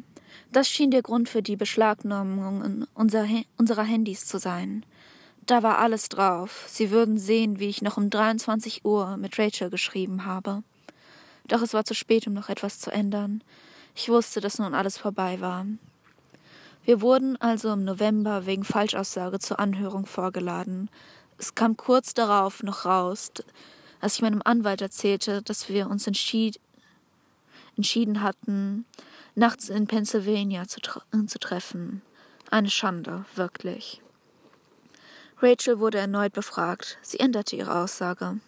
Das 0.53 0.69
schien 0.69 0.93
der 0.93 1.03
Grund 1.03 1.29
für 1.29 1.43
die 1.43 1.57
Beschlagnahmung 1.57 2.87
unserer 2.95 3.85
Handys 3.85 4.27
zu 4.27 4.39
sein. 4.39 4.87
Da 5.51 5.65
war 5.65 5.79
alles 5.79 6.09
drauf. 6.09 6.67
Sie 6.69 6.93
würden 6.93 7.19
sehen, 7.19 7.59
wie 7.59 7.67
ich 7.67 7.83
noch 7.83 7.97
um 7.97 8.09
23 8.09 8.85
Uhr 8.85 9.17
mit 9.17 9.37
Rachel 9.37 9.69
geschrieben 9.69 10.25
habe. 10.25 10.63
Doch 11.49 11.61
es 11.61 11.75
war 11.75 11.85
zu 11.85 11.93
spät, 11.93 12.29
um 12.29 12.35
noch 12.35 12.51
etwas 12.51 12.79
zu 12.79 12.93
ändern. 12.93 13.43
Ich 13.97 14.09
wusste, 14.09 14.41
dass 14.41 14.61
nun 14.61 14.75
alles 14.75 14.97
vorbei 14.97 15.41
war. 15.41 15.67
Wir 16.85 17.01
wurden 17.01 17.37
also 17.41 17.73
im 17.73 17.85
November 17.85 18.47
wegen 18.47 18.63
Falschaussage 18.63 19.41
zur 19.41 19.59
Anhörung 19.59 20.07
vorgeladen. 20.07 20.89
Es 21.37 21.57
kam 21.57 21.77
kurz 21.77 22.15
darauf 22.15 22.63
noch 22.63 22.85
raus, 22.85 23.33
als 24.01 24.15
ich 24.15 24.23
meinem 24.23 24.43
Anwalt 24.45 24.81
erzählte, 24.81 25.43
dass 25.43 25.69
wir 25.69 25.91
uns 25.91 26.07
entschied 26.07 26.61
entschieden 27.77 28.23
hatten, 28.23 28.85
nachts 29.35 29.69
in 29.69 29.89
Pennsylvania 29.89 30.69
zu, 30.69 30.79
tre 30.79 31.01
zu 31.27 31.41
treffen. 31.41 32.03
Eine 32.53 32.71
Schande, 32.71 33.25
wirklich. 33.35 34.01
Rachel 35.43 35.79
wurde 35.79 35.99
erneut 35.99 36.33
befragt. 36.35 36.99
Sie 37.03 37.19
änderte 37.19 37.57
ihre 37.57 37.75
Aussage. 37.75 38.41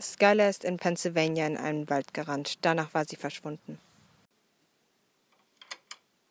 Skylar 0.00 0.48
ist 0.48 0.64
in 0.64 0.78
Pennsylvania 0.78 1.46
in 1.46 1.56
einen 1.56 1.88
Wald 1.88 2.12
gerannt. 2.14 2.58
Danach 2.62 2.92
war 2.94 3.04
sie 3.04 3.16
verschwunden. 3.16 3.78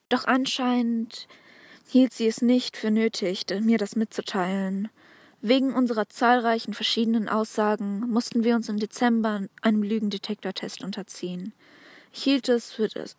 Doch 0.09 0.25
anscheinend 0.25 1.27
hielt 1.88 2.13
sie 2.13 2.27
es 2.27 2.41
nicht 2.41 2.75
für 2.75 2.91
nötig, 2.91 3.45
mir 3.62 3.77
das 3.77 3.95
mitzuteilen. 3.95 4.89
Wegen 5.41 5.74
unserer 5.74 6.09
zahlreichen 6.09 6.74
verschiedenen 6.74 7.29
Aussagen 7.29 8.01
mussten 8.01 8.43
wir 8.43 8.55
uns 8.55 8.67
im 8.67 8.79
Dezember 8.79 9.43
einem 9.62 9.83
Lügendetektortest 9.83 10.83
unterziehen. 10.83 11.53
Ich 12.12 12.24
hielt 12.24 12.50
es, 12.50 12.71
für 12.71 12.89
das, 12.89 13.15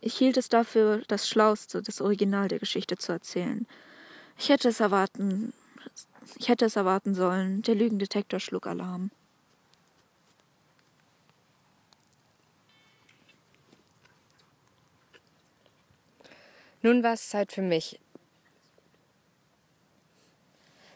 ich 0.00 0.16
hielt 0.16 0.36
es 0.36 0.48
dafür 0.48 1.02
das 1.08 1.28
Schlauste, 1.28 1.82
das 1.82 2.00
Original 2.00 2.48
der 2.48 2.60
Geschichte 2.60 2.96
zu 2.96 3.12
erzählen. 3.12 3.66
Ich 4.42 4.48
hätte 4.48 4.70
es 4.70 4.80
erwarten, 4.80 5.52
ich 6.38 6.48
hätte 6.48 6.64
es 6.64 6.74
erwarten 6.74 7.14
sollen. 7.14 7.60
Der 7.60 7.74
Lügendetektor 7.74 8.40
schlug 8.40 8.66
Alarm. 8.66 9.10
Nun 16.80 17.02
war 17.02 17.12
es 17.12 17.28
Zeit 17.28 17.52
für 17.52 17.60
mich. 17.60 18.00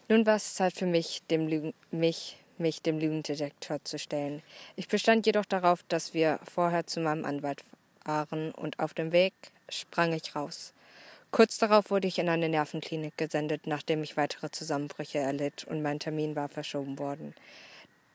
Nun 0.09 0.25
war 0.25 0.37
es 0.37 0.55
Zeit 0.55 0.73
für 0.73 0.87
mich, 0.87 1.21
dem 1.29 1.47
Lügen, 1.47 1.75
mich, 1.91 2.39
mich 2.57 2.81
dem 2.81 2.97
Lügendetektor 2.97 3.77
zu 3.83 3.99
stellen. 3.99 4.41
Ich 4.75 4.87
bestand 4.87 5.27
jedoch 5.27 5.45
darauf, 5.45 5.83
dass 5.83 6.15
wir 6.15 6.39
vorher 6.51 6.87
zu 6.87 6.99
meinem 6.99 7.25
Anwalt 7.25 7.63
fahren 8.03 8.51
und 8.53 8.79
auf 8.79 8.95
dem 8.95 9.11
Weg 9.11 9.35
sprang 9.69 10.13
ich 10.13 10.35
raus. 10.35 10.73
Kurz 11.35 11.57
darauf 11.57 11.91
wurde 11.91 12.07
ich 12.07 12.17
in 12.17 12.29
eine 12.29 12.47
Nervenklinik 12.47 13.17
gesendet, 13.17 13.67
nachdem 13.67 14.01
ich 14.03 14.15
weitere 14.15 14.51
Zusammenbrüche 14.51 15.17
erlitt 15.17 15.65
und 15.65 15.81
mein 15.81 15.99
Termin 15.99 16.33
war 16.37 16.47
verschoben 16.47 16.97
worden. 16.97 17.35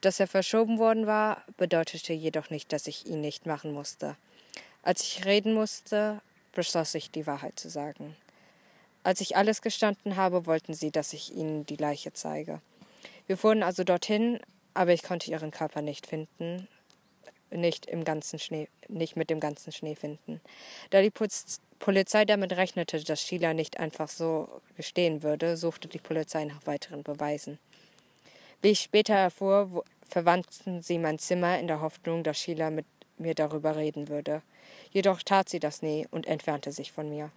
Dass 0.01 0.21
er 0.21 0.27
verschoben 0.27 0.79
worden 0.79 1.07
war, 1.07 1.45
bedeutete 1.59 2.15
jedoch 2.15 2.49
nicht, 2.49 2.73
dass 2.73 2.87
ich 2.87 3.05
ihn 3.05 3.21
nicht 3.21 3.45
machen 3.45 3.75
musste. 3.75 4.17
Als 4.83 5.03
ich 5.03 5.27
reden 5.27 5.53
musste, 5.53 6.23
beschloss 6.55 6.95
ich, 6.95 7.11
die 7.11 7.27
Wahrheit 7.27 7.61
zu 7.61 7.69
sagen. 7.69 8.17
Als 9.03 9.21
ich 9.21 9.37
alles 9.37 9.61
gestanden 9.61 10.17
habe, 10.17 10.47
wollten 10.47 10.73
sie, 10.73 10.91
dass 10.91 11.13
ich 11.13 11.35
ihnen 11.35 11.67
die 11.67 11.77
Leiche 11.77 12.15
zeige. 12.15 12.63
Wir 13.27 13.37
fuhren 13.37 13.63
also 13.63 13.85
dorthin, 13.85 14.41
aber 14.73 14.95
ich 14.95 15.03
konnte 15.03 15.31
ihren 15.31 15.51
Körper 15.51 15.83
nicht 15.83 16.07
finden, 16.07 16.69
nicht 17.51 17.87
im 17.87 18.05
ganzen 18.05 18.39
Schnee, 18.39 18.69
nicht 18.89 19.17
mit 19.17 19.31
dem 19.31 19.41
ganzen 19.41 19.73
Schnee 19.73 19.95
finden. 19.95 20.41
Da 20.91 21.03
die 21.03 21.13
Polizei 21.79 22.25
damit 22.25 22.53
rechnete, 22.53 23.03
dass 23.03 23.23
Sheila 23.23 23.55
nicht 23.55 23.79
einfach 23.79 24.09
so 24.09 24.49
gestehen 24.77 25.23
würde, 25.23 25.57
suchte 25.57 25.89
die 25.89 25.99
Polizei 25.99 26.45
nach 26.45 26.67
weiteren 26.67 27.03
Beweisen. 27.03 27.59
Wie 28.63 28.69
ich 28.71 28.81
später 28.81 29.15
erfuhr, 29.15 29.85
verwandten 30.09 30.83
sie 30.83 30.99
mein 30.99 31.19
Zimmer 31.19 31.59
in 31.59 31.67
der 31.67 31.81
Hoffnung, 31.81 32.23
dass 32.23 32.39
Sheila 32.39 32.71
mit 32.71 32.87
mir 33.17 33.35
darüber 33.35 33.77
reden 33.77 34.09
würde. 34.09 34.43
Jedoch 34.93 35.23
tat 35.23 35.49
sie 35.49 35.61
das 35.61 35.83
nie 35.83 36.07
und 36.11 36.27
entfernte 36.27 36.73
sich 36.73 36.93
von 36.93 37.09
mir. 37.09 37.31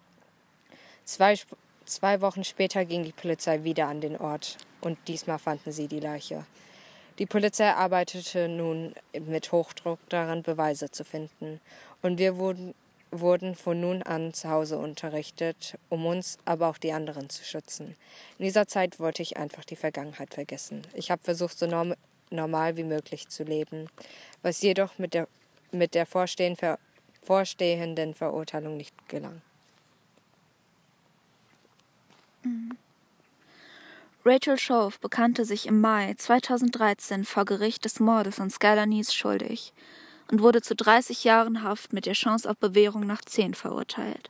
Zwei, 1.06 1.38
zwei 1.86 2.22
Wochen 2.22 2.44
später 2.44 2.86
ging 2.86 3.04
die 3.04 3.12
Polizei 3.12 3.64
wieder 3.64 3.88
an 3.88 4.02
den 4.02 4.18
Ort 4.18 4.58
und 4.82 4.98
diesmal 5.08 5.40
fanden 5.40 5.72
sie 5.72 5.88
die 5.88 6.00
Leiche. 6.00 6.46
Die 7.20 7.28
Polizei 7.28 7.72
arbeitete 7.72 8.48
nun 8.48 8.96
mit 9.14 9.52
Hochdruck 9.52 10.00
daran, 10.10 10.42
Beweise 10.42 10.90
zu 10.90 11.04
finden, 11.04 11.62
und 12.02 12.18
wir 12.18 12.38
wurden, 12.38 12.74
wurden 13.12 13.56
von 13.56 13.80
nun 13.80 14.02
an 14.02 14.34
zu 14.34 14.50
Hause 14.50 14.80
unterrichtet, 14.80 15.78
um 15.90 16.08
uns, 16.08 16.38
aber 16.44 16.68
auch 16.68 16.78
die 16.78 16.92
anderen 16.92 17.30
zu 17.30 17.46
schützen. 17.46 17.96
In 18.40 18.46
dieser 18.46 18.68
Zeit 18.68 19.00
wollte 19.00 19.22
ich 19.22 19.38
einfach 19.38 19.64
die 19.64 19.76
Vergangenheit 19.76 20.34
vergessen. 20.34 20.82
Ich 20.94 21.12
habe 21.12 21.24
versucht, 21.24 21.58
so 21.58 21.68
norm 21.68 21.94
normal 22.32 22.78
wie 22.78 22.84
möglich 22.84 23.30
zu 23.30 23.44
leben, 23.44 23.88
was 24.42 24.62
jedoch 24.62 24.98
mit 24.98 25.14
der, 25.14 25.28
mit 25.72 25.94
der 25.94 26.08
vorstehenden 26.08 28.16
Verurteilung 28.16 28.76
nicht 28.76 29.08
gelang. 29.08 29.42
Rachel 34.26 34.58
Shove 34.58 35.02
bekannte 35.02 35.44
sich 35.44 35.66
im 35.66 35.82
Mai 35.82 36.14
2013 36.14 37.26
vor 37.26 37.44
Gericht 37.44 37.84
des 37.84 38.00
Mordes 38.00 38.40
an 38.40 38.50
Skylar 38.50 38.86
Nees 38.86 39.14
schuldig 39.14 39.74
und 40.32 40.42
wurde 40.42 40.62
zu 40.62 40.76
30 40.78 41.26
Jahren 41.26 41.62
Haft 41.62 41.92
mit 41.92 42.06
der 42.06 42.14
Chance 42.14 42.50
auf 42.50 42.56
Bewährung 42.56 43.06
nach 43.06 43.22
10 43.22 43.54
verurteilt. 43.54 44.30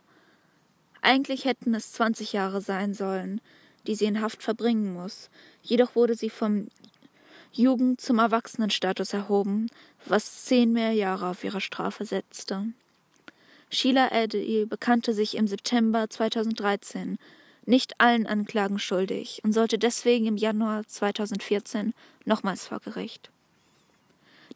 Eigentlich 1.00 1.44
hätten 1.44 1.76
es 1.76 1.92
20 1.92 2.32
Jahre 2.32 2.60
sein 2.60 2.92
sollen, 2.92 3.40
die 3.86 3.94
sie 3.94 4.06
in 4.06 4.20
Haft 4.20 4.42
verbringen 4.42 4.94
muss, 4.94 5.30
jedoch 5.62 5.94
wurde 5.94 6.16
sie 6.16 6.30
vom 6.30 6.66
Jugend 7.52 8.00
zum 8.00 8.18
Erwachsenenstatus 8.18 9.12
erhoben, 9.12 9.70
was 10.06 10.44
zehn 10.44 10.72
mehr 10.72 10.90
Jahre 10.90 11.28
auf 11.28 11.44
ihre 11.44 11.60
Strafe 11.60 12.04
setzte. 12.04 12.66
Sheila 13.70 14.10
Eddy 14.10 14.66
bekannte 14.68 15.14
sich 15.14 15.36
im 15.36 15.46
September 15.46 16.10
2013 16.10 17.16
nicht 17.66 18.00
allen 18.00 18.26
Anklagen 18.26 18.78
schuldig 18.78 19.40
und 19.44 19.52
sollte 19.52 19.78
deswegen 19.78 20.26
im 20.26 20.36
Januar 20.36 20.86
2014 20.86 21.94
nochmals 22.24 22.66
vor 22.66 22.80
Gericht. 22.80 23.30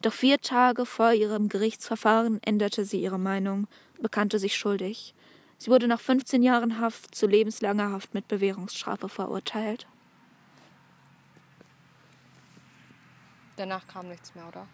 Doch 0.01 0.13
vier 0.13 0.39
Tage 0.39 0.85
vor 0.85 1.13
ihrem 1.13 1.49
Gerichtsverfahren 1.49 2.41
änderte 2.43 2.85
sie 2.85 3.01
ihre 3.01 3.19
Meinung, 3.19 3.67
bekannte 4.01 4.39
sich 4.39 4.55
schuldig. 4.55 5.13
Sie 5.57 5.69
wurde 5.69 5.87
nach 5.87 5.99
15 5.99 6.41
Jahren 6.41 6.79
Haft 6.79 7.13
zu 7.13 7.27
lebenslanger 7.27 7.91
Haft 7.91 8.13
mit 8.13 8.27
Bewährungsstrafe 8.27 9.09
verurteilt. 9.09 9.87
Danach 13.57 13.85
kam 13.87 14.07
nichts 14.07 14.33
mehr, 14.35 14.47
oder? 14.47 14.67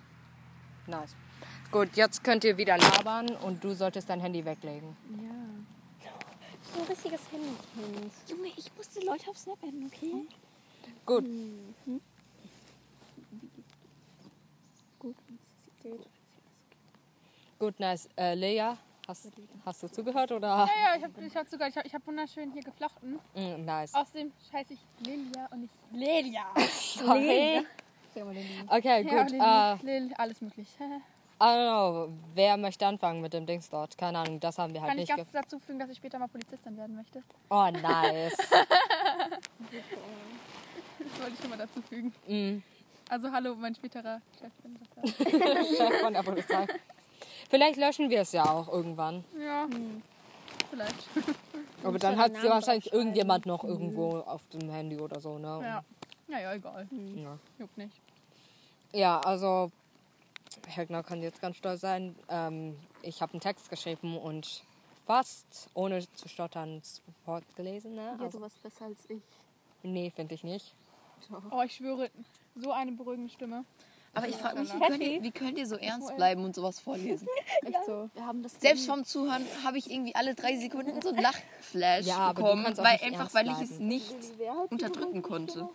Nice. 0.86 1.16
Gut, 1.72 1.90
jetzt 1.96 2.24
könnt 2.24 2.44
ihr 2.44 2.56
wieder 2.58 2.78
labern 2.78 3.30
und 3.38 3.64
du 3.64 3.74
solltest 3.74 4.10
dein 4.10 4.20
Handy 4.20 4.46
weglegen. 4.46 4.96
Ja 5.18 5.75
so 6.76 6.82
ein 6.82 6.88
richtiges 6.88 7.22
Handykind. 7.32 8.14
Junge, 8.28 8.48
ich 8.58 8.76
musste 8.76 9.00
Leute 9.02 9.30
auf 9.30 9.38
Snap 9.38 9.58
adden, 9.64 9.86
okay? 9.94 10.28
Gut. 11.06 11.24
Mhm. 11.24 12.02
Gut. 15.00 15.16
Gut, 17.60 17.80
nice. 17.80 18.10
Äh, 18.18 18.34
Lea, 18.36 18.74
hast, 19.08 19.32
hast 19.66 19.84
du 19.84 19.88
zugehört 19.88 20.32
oder? 20.32 20.48
Ja, 20.48 20.68
ja, 20.68 20.98
ich 20.98 21.04
habe 21.04 21.26
ich 21.26 21.36
hab 21.36 21.48
sogar, 21.48 21.70
ich 21.70 21.78
habe 21.78 21.88
ich 21.88 21.94
hab 21.94 22.06
wunderschön 22.06 22.52
hier 22.52 22.64
geflochten. 22.64 23.20
Mm, 23.34 23.64
nice. 23.64 23.94
Außerdem 23.94 24.32
scheiße 24.52 24.74
ich 24.74 24.80
Lilia 25.06 25.48
und 25.52 25.62
nicht 25.62 25.74
Lelia. 25.92 26.46
Sorry. 26.72 27.66
Okay, 28.68 29.04
gut. 29.04 29.32
Ja, 29.32 29.74
äh, 29.74 29.78
Lil, 29.84 30.02
Lil, 30.08 30.14
alles 30.16 30.42
möglich. 30.42 30.68
I 31.38 31.44
don't 31.44 31.68
know, 31.68 32.14
wer 32.34 32.56
möchte 32.56 32.88
anfangen 32.88 33.22
mit 33.22 33.34
dem 33.34 33.46
Dings 33.46 33.70
dort? 33.70 33.98
Keine 33.98 34.20
Ahnung, 34.20 34.40
das 34.40 34.58
haben 34.58 34.74
wir 34.74 34.82
halt 34.82 34.92
Kann 34.92 35.00
ich 35.00 35.10
nicht 35.10 35.18
ganz 35.18 35.32
dazu 35.34 35.60
fügen, 35.60 35.80
dass 35.80 35.90
ich 35.90 35.98
später 35.98 36.18
mal 36.18 36.28
Polizistin 36.28 36.78
werden 36.78 36.96
möchte? 36.96 37.22
Oh, 37.50 37.70
nice. 37.72 38.38
Das 40.98 41.20
wollte 41.22 41.34
ich 41.34 41.40
schon 41.40 41.50
mal 41.50 41.58
dazu 41.58 41.82
fügen. 41.84 42.14
mm. 42.28 42.64
Also 43.10 43.32
hallo, 43.32 43.56
mein 43.56 43.76
späterer 43.76 44.20
Chef. 44.40 44.52
Chef 45.78 46.02
von 46.02 46.14
der 46.14 46.24
Polizei. 46.24 46.68
Vielleicht 47.50 47.78
löschen 47.78 48.10
wir 48.10 48.22
es 48.22 48.32
ja 48.32 48.50
auch 48.50 48.68
irgendwann. 48.68 49.24
Ja, 49.40 49.68
vielleicht. 50.72 51.08
Aber 51.84 52.00
dann 52.00 52.18
hat 52.18 52.36
sie 52.36 52.50
wahrscheinlich 52.50 52.92
irgendjemand 52.92 53.46
noch 53.46 53.64
irgendwo 53.64 54.18
auf 54.20 54.48
dem 54.48 54.70
Handy 54.72 55.00
oder 55.00 55.20
so, 55.20 55.38
ne? 55.38 55.60
Ja. 55.62 55.84
Naja, 56.28 56.54
egal. 56.54 56.88
Ja. 56.92 57.38
Juckt 57.60 57.78
nicht. 57.78 58.02
Ja, 58.92 59.20
also 59.20 59.72
Högner 60.76 61.04
kann 61.04 61.22
jetzt 61.22 61.42
ganz 61.42 61.58
stolz 61.58 61.82
sein. 61.82 62.16
Ähm, 62.30 62.78
ich 63.02 63.22
habe 63.22 63.34
einen 63.34 63.42
Text 63.42 63.70
geschrieben 63.70 64.18
und 64.18 64.64
fast 65.06 65.70
ohne 65.74 66.06
zu 66.14 66.28
stottern 66.28 66.82
fortgelesen. 67.26 67.96
Ne? 67.96 68.04
Ja, 68.18 68.24
Also, 68.24 68.38
du 68.38 68.42
warst 68.44 68.62
besser 68.64 68.86
als 68.86 69.00
ich. 69.10 69.22
nee, 69.84 70.12
finde 70.16 70.36
ich 70.36 70.44
nicht. 70.44 70.74
Oh, 71.52 71.62
ich 71.64 71.76
schwöre, 71.76 72.10
so 72.56 72.72
eine 72.72 72.92
beruhigende 72.92 73.32
Stimme. 73.32 73.66
Aber 74.14 74.30
ich 74.30 74.36
frage 74.38 74.62
mich, 74.62 74.74
wie 74.74 74.80
könnt, 74.80 75.02
ihr, 75.04 75.24
wie 75.24 75.32
könnt 75.32 75.58
ihr 75.58 75.68
so 75.68 75.76
ernst 75.76 76.16
bleiben 76.16 76.46
und 76.46 76.56
sowas 76.56 76.80
vorlesen? 76.80 77.28
Echt 77.66 77.86
so. 77.86 78.10
Wir 78.14 78.26
haben 78.26 78.44
das 78.44 78.54
Selbst 78.62 78.86
vom 78.88 79.04
Zuhören 79.04 79.46
habe 79.66 79.78
ich 79.78 79.92
irgendwie 79.92 80.16
alle 80.16 80.36
drei 80.36 80.56
Sekunden 80.56 81.02
so 81.02 81.10
einen 81.10 81.22
Lachflash 81.22 82.06
Ja, 82.06 82.32
bekommen, 82.32 82.66
weil 82.78 83.00
einfach 83.04 83.34
weil 83.34 83.50
ich 83.50 83.60
es 83.60 83.80
nicht 83.80 84.16
unterdrücken 84.70 85.22
konnte. 85.22 85.68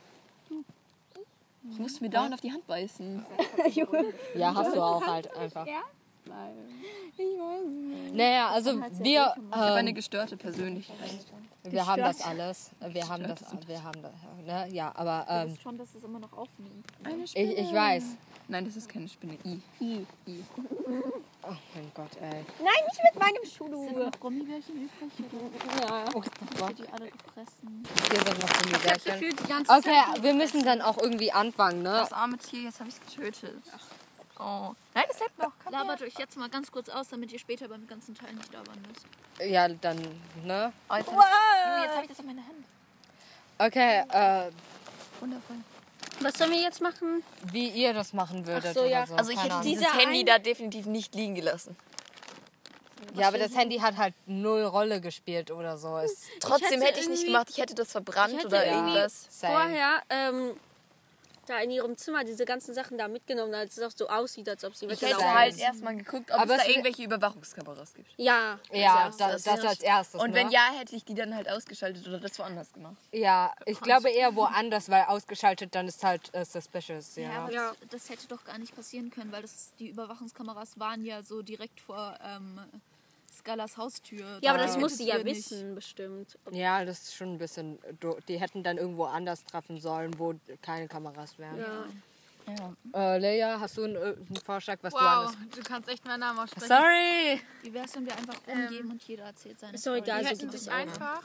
Ich 1.69 1.79
musste 1.79 2.03
mir 2.03 2.11
dauernd 2.11 2.33
auf 2.35 2.41
die 2.41 2.53
Hand 2.53 2.67
beißen. 2.67 3.25
Ja, 4.35 4.55
hast 4.55 4.75
du 4.75 4.81
auch 4.83 5.07
halt 5.07 5.35
einfach. 5.37 5.67
Naja, 8.13 8.49
also 8.51 8.81
wir, 8.99 9.35
Ich 9.51 9.57
habe 9.57 9.75
eine 9.75 9.91
ähm, 9.91 9.95
gestörte 9.95 10.37
Persönlichkeit. 10.37 11.27
wir 11.65 11.87
haben 11.87 12.03
das 12.03 12.23
alles. 12.23 12.71
Wir 12.89 13.09
haben 13.09 13.23
das, 13.25 13.41
wir 13.67 13.83
haben 13.83 14.03
das, 14.03 14.13
ne? 14.47 14.69
Ja, 14.73 14.93
aber 14.95 15.27
ähm, 15.29 15.57
Schon, 15.63 15.77
dass 15.77 15.95
es 15.95 16.03
immer 16.05 16.19
noch 16.19 16.33
aufnimmt. 16.33 16.85
ich, 17.35 17.37
ich 17.37 17.73
weiß. 17.73 18.05
Nein, 18.51 18.65
das 18.65 18.75
ist 18.75 18.89
keine 18.89 19.09
Spinne. 19.09 19.39
I. 19.45 20.03
Oh 21.43 21.55
mein 21.75 21.93
Gott, 21.95 22.11
ey. 22.21 22.45
Nein, 22.59 22.83
nicht 22.89 23.01
mit 23.05 23.23
meinem 23.23 23.45
Schuh. 23.45 23.85
Sind 23.85 23.97
noch 23.97 24.19
Gummibärchen 24.19 24.75
übrig? 24.75 25.31
Ja. 25.81 26.05
Oh 26.13 26.21
Gott, 26.59 26.77
Die 26.77 26.89
alle 26.89 27.11
gefressen. 27.11 27.87
hier 28.11 28.21
sind 28.21 28.41
noch 28.43 28.63
Gummibärchen. 28.63 29.19
Für 29.19 29.29
die 29.29 29.49
ganze 29.49 29.73
Okay, 29.73 30.03
wir 30.21 30.35
müssen 30.35 30.65
dann 30.65 30.83
auch 30.83 30.99
irgendwie 30.99 31.31
anfangen, 31.31 31.83
ne? 31.83 31.91
Das 31.91 32.13
arme 32.13 32.39
Tier, 32.39 32.63
jetzt 32.63 32.81
habe 32.81 32.91
ich 32.91 32.97
es 32.97 33.17
getötet. 33.17 33.63
Oh. 34.41 34.75
Nein, 34.95 35.05
das 35.07 35.21
lebt 35.21 35.39
noch. 35.39 35.53
Komm 35.63 35.73
Labert 35.73 36.03
euch 36.03 36.15
jetzt 36.19 36.37
mal 36.37 36.49
ganz 36.49 36.73
kurz 36.73 36.89
aus, 36.89 37.09
damit 37.09 37.31
ihr 37.33 37.39
später 37.39 37.69
beim 37.69 37.87
ganzen 37.87 38.17
Teil 38.17 38.35
nicht 38.35 38.53
labern 38.53 38.83
müsst. 38.89 39.07
Ja, 39.49 39.69
dann, 39.69 39.97
ne? 40.45 40.73
Oh, 40.89 40.97
jetzt 40.97 41.07
habe 41.07 41.23
hab 41.23 42.03
ich 42.03 42.09
das 42.09 42.19
auf 42.19 42.27
meiner 42.27 42.43
Hand. 42.43 42.65
Okay, 43.59 44.01
äh, 44.11 44.51
Wundervoll. 45.21 45.57
Was 46.21 46.35
sollen 46.39 46.51
wir 46.53 46.61
jetzt 46.61 46.81
machen? 46.81 47.23
wie 47.53 47.69
ihr 47.69 47.93
das 47.95 48.13
machen 48.13 48.47
würdet 48.47 48.75
so, 48.75 48.85
ja. 48.85 48.99
oder 48.99 49.07
so. 49.07 49.15
Also 49.15 49.31
ich 49.31 49.37
keine 49.37 49.45
hätte 49.49 49.55
Ahnung. 49.61 49.71
dieses 49.73 49.95
Handy 49.95 50.21
ein- 50.21 50.27
da 50.27 50.39
definitiv 50.39 50.87
nicht 50.87 51.15
liegen 51.15 51.35
gelassen. 51.35 51.77
Ja, 53.15 53.29
aber 53.29 53.39
das 53.39 53.57
Handy 53.57 53.79
hat 53.79 53.97
halt 53.97 54.15
null 54.27 54.63
Rolle 54.65 55.01
gespielt 55.01 55.51
oder 55.51 55.79
so. 55.79 55.97
Es, 55.97 56.27
Trotzdem 56.41 56.81
hätte 56.81 56.85
hätte 56.85 57.01
ich 57.01 57.09
nicht 57.09 57.21
irgendwie- 57.21 57.33
gemacht. 57.33 57.47
Ich 57.51 57.59
hätte 57.59 57.75
das 57.75 57.91
verbrannt 57.93 58.33
Ich 58.35 58.39
hätte 58.39 58.47
oder 58.49 58.65
irgendwie 58.67 58.91
irgendwas. 58.93 59.27
same. 59.31 59.53
Vorher 59.55 60.03
ähm, 60.11 60.53
da 61.47 61.59
in 61.61 61.71
ihrem 61.71 61.97
Zimmer 61.97 62.25
diese 62.25 62.45
ganzen 62.45 62.75
Sachen 62.75 62.99
da 62.99 63.09
mitgenommen, 63.09 63.55
als 63.55 63.77
es 63.77 63.83
auch 63.83 63.97
so 63.97 64.09
aussieht, 64.09 64.49
als 64.49 64.65
ob 64.65 64.75
sie 64.75 64.87
Ich 64.87 65.01
hätte 65.03 65.33
halt 65.33 65.59
erstmal 65.59 65.97
geguckt, 65.97 66.31
ob 66.31 66.39
Aber 66.41 66.57
es 66.57 66.65
da 66.65 66.69
irgendwelche 66.69 67.03
Überwachungskameras 67.03 67.95
gibt. 67.95 68.09
Ja. 68.17 68.59
Ja, 68.73 69.11
das, 69.17 69.43
das 69.43 69.65
als 69.65 69.81
erstes. 69.81 70.21
Und 70.21 70.31
ne? 70.31 70.37
wenn 70.37 70.51
ja, 70.51 70.73
hätte 70.79 70.95
ich 70.97 71.05
die 71.05 71.15
dann 71.15 71.35
halt 71.35 71.49
ausgeschaltet 71.49 72.07
oder 72.07 72.21
das 72.21 72.39
woanders 72.39 72.73
gemacht. 72.73 72.97
Ja, 73.13 73.53
ich 73.67 73.81
glaube 73.81 74.11
eher 74.11 74.35
woanders, 74.37 74.89
weil 74.91 75.05
ausgeschaltet 75.05 75.75
dann 75.75 75.89
ist 75.89 76.05
halt 76.05 76.33
äh, 76.35 76.45
suspicious, 76.45 77.17
Ja, 77.17 77.23
ja. 77.23 77.39
aber 77.43 77.53
Ja. 77.53 77.73
Das, 77.81 77.89
das 77.91 78.11
hätte 78.11 78.27
doch 78.29 78.45
gar 78.45 78.59
nicht 78.59 78.75
passieren 78.75 79.11
können, 79.11 79.33
weil 79.33 79.43
das, 79.43 79.73
die 79.79 79.89
Überwachungskameras 79.89 80.79
waren 80.79 81.05
ja 81.05 81.23
so 81.23 81.43
direkt 81.43 81.81
vor 81.81 82.19
ähm, 82.23 82.61
Skylas 83.33 83.77
Haustür. 83.77 84.39
Ja, 84.43 84.51
aber 84.51 84.59
Da 84.61 84.67
das 84.67 84.77
muss 84.79 84.97
sie 84.99 85.07
ja 85.07 85.19
ihr 85.19 85.25
nicht- 85.25 85.37
wissen, 85.51 85.75
bestimmt. 85.75 86.39
Ja, 86.51 86.85
das 86.85 87.03
ist 87.03 87.15
schon 87.15 87.35
ein 87.35 87.39
bisschen. 87.39 87.79
Die 88.29 88.41
hätten 88.41 88.63
dann 88.63 88.77
irgendwo 88.79 89.05
anders 89.05 89.45
treffen 89.45 89.81
sollen, 89.81 90.19
wo 90.19 90.35
keine 90.63 90.89
Kameras 90.89 91.39
wären. 91.39 91.59
Ja. 91.59 91.85
Ja. 92.93 93.15
Äh, 93.15 93.19
Leia, 93.19 93.61
hast 93.61 93.77
du 93.77 93.85
einen, 93.85 93.95
äh, 93.95 94.01
einen 94.01 94.37
Vorschlag, 94.45 94.79
was 94.83 94.93
du 94.93 94.99
Wow, 94.99 95.05
anders. 95.29 95.37
du 95.55 95.61
kannst 95.63 95.89
echt 95.89 96.05
meinen 96.05 96.21
Namen 96.21 96.39
aussprechen. 96.41 96.67
Sorry! 96.67 97.41
Wie 97.63 97.73
wär's, 97.73 97.95
wenn 97.95 98.07
wir 98.07 98.17
einfach 98.17 98.35
umgeben 98.49 98.91
und 98.91 99.03
jeder 99.05 99.25
erzählt 99.25 99.61
seine 99.61 99.75
Ist 99.75 99.87
doch 99.87 99.95
egal, 99.95 100.19
Die 100.21 100.25
so 100.25 100.31
hätten 100.31 100.41
gibt 100.41 100.55
es 100.55 100.67
einfach, 100.67 101.23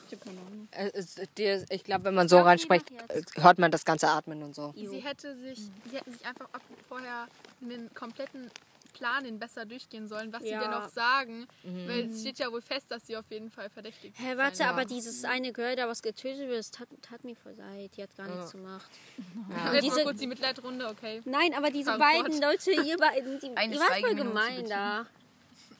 Äh, 0.71 1.65
Ich 1.69 1.83
glaube, 1.83 2.03
wenn 2.03 2.13
man 2.15 2.27
so 2.27 2.37
reinspricht, 2.39 2.91
äh, 2.91 3.23
hört 3.41 3.57
man 3.57 3.71
das 3.71 3.85
ganze 3.85 4.09
Atmen 4.09 4.43
und 4.43 4.53
so. 4.53 4.71
sie 4.75 4.99
hätte 4.99 5.35
sich, 5.35 5.57
sie 5.89 5.97
hätten 5.97 6.11
sich 6.11 6.23
einfach 6.27 6.47
vorher 6.87 7.27
einen 7.61 7.91
kompletten 7.95 8.51
Plan 8.95 9.25
in 9.25 9.37
besser 9.39 9.65
durchgehen 9.65 10.07
sollen, 10.07 10.31
was 10.33 10.43
Ja. 10.43 10.57
sie 10.59 10.63
denn 10.63 10.71
noch 10.71 10.87
sagen, 10.89 11.47
weil 11.63 12.05
es 12.09 12.21
steht 12.21 12.39
ja 12.39 12.51
wohl 12.51 12.61
fest, 12.61 12.89
dass 12.89 13.05
sie 13.07 13.17
auf 13.17 13.25
jeden 13.29 13.51
Fall 13.51 13.69
verdächtigt 13.69 14.17
Hä, 14.17 14.23
sein 14.29 14.37
warte, 14.37 14.59
wird. 14.59 14.69
aber 14.69 14.85
dieses 14.85 15.23
eine 15.25 15.51
Girl 15.53 15.75
da, 15.75 15.87
was 15.87 16.01
getötet 16.01 16.47
wird, 16.47 16.59
das 16.59 16.71
tat, 16.71 16.87
tat 17.01 17.23
mir 17.23 17.35
voll 17.35 17.53
leid. 17.57 17.91
Die 17.97 18.03
hat 18.03 18.15
gar 18.15 18.27
nichts 18.27 18.51
gemacht. 18.53 18.89
Jetzt 19.73 19.83
diese- 19.83 19.95
mal 19.97 20.03
kurz 20.05 20.19
die 20.19 20.27
Mitleidrunde, 20.27 20.87
okay. 20.87 21.21
Nein, 21.25 21.53
aber 21.53 21.69
diese 21.69 21.91
Fahr 21.91 21.99
beiden 21.99 22.31
fort. 22.33 22.43
Leute, 22.65 22.71
ihr 22.71 22.97
beiden, 22.97 23.39
die, 23.39 23.47
ihr 23.47 23.79
wart 23.79 23.99
voll 23.99 24.15
gemein 24.15 24.65
da. 24.69 25.05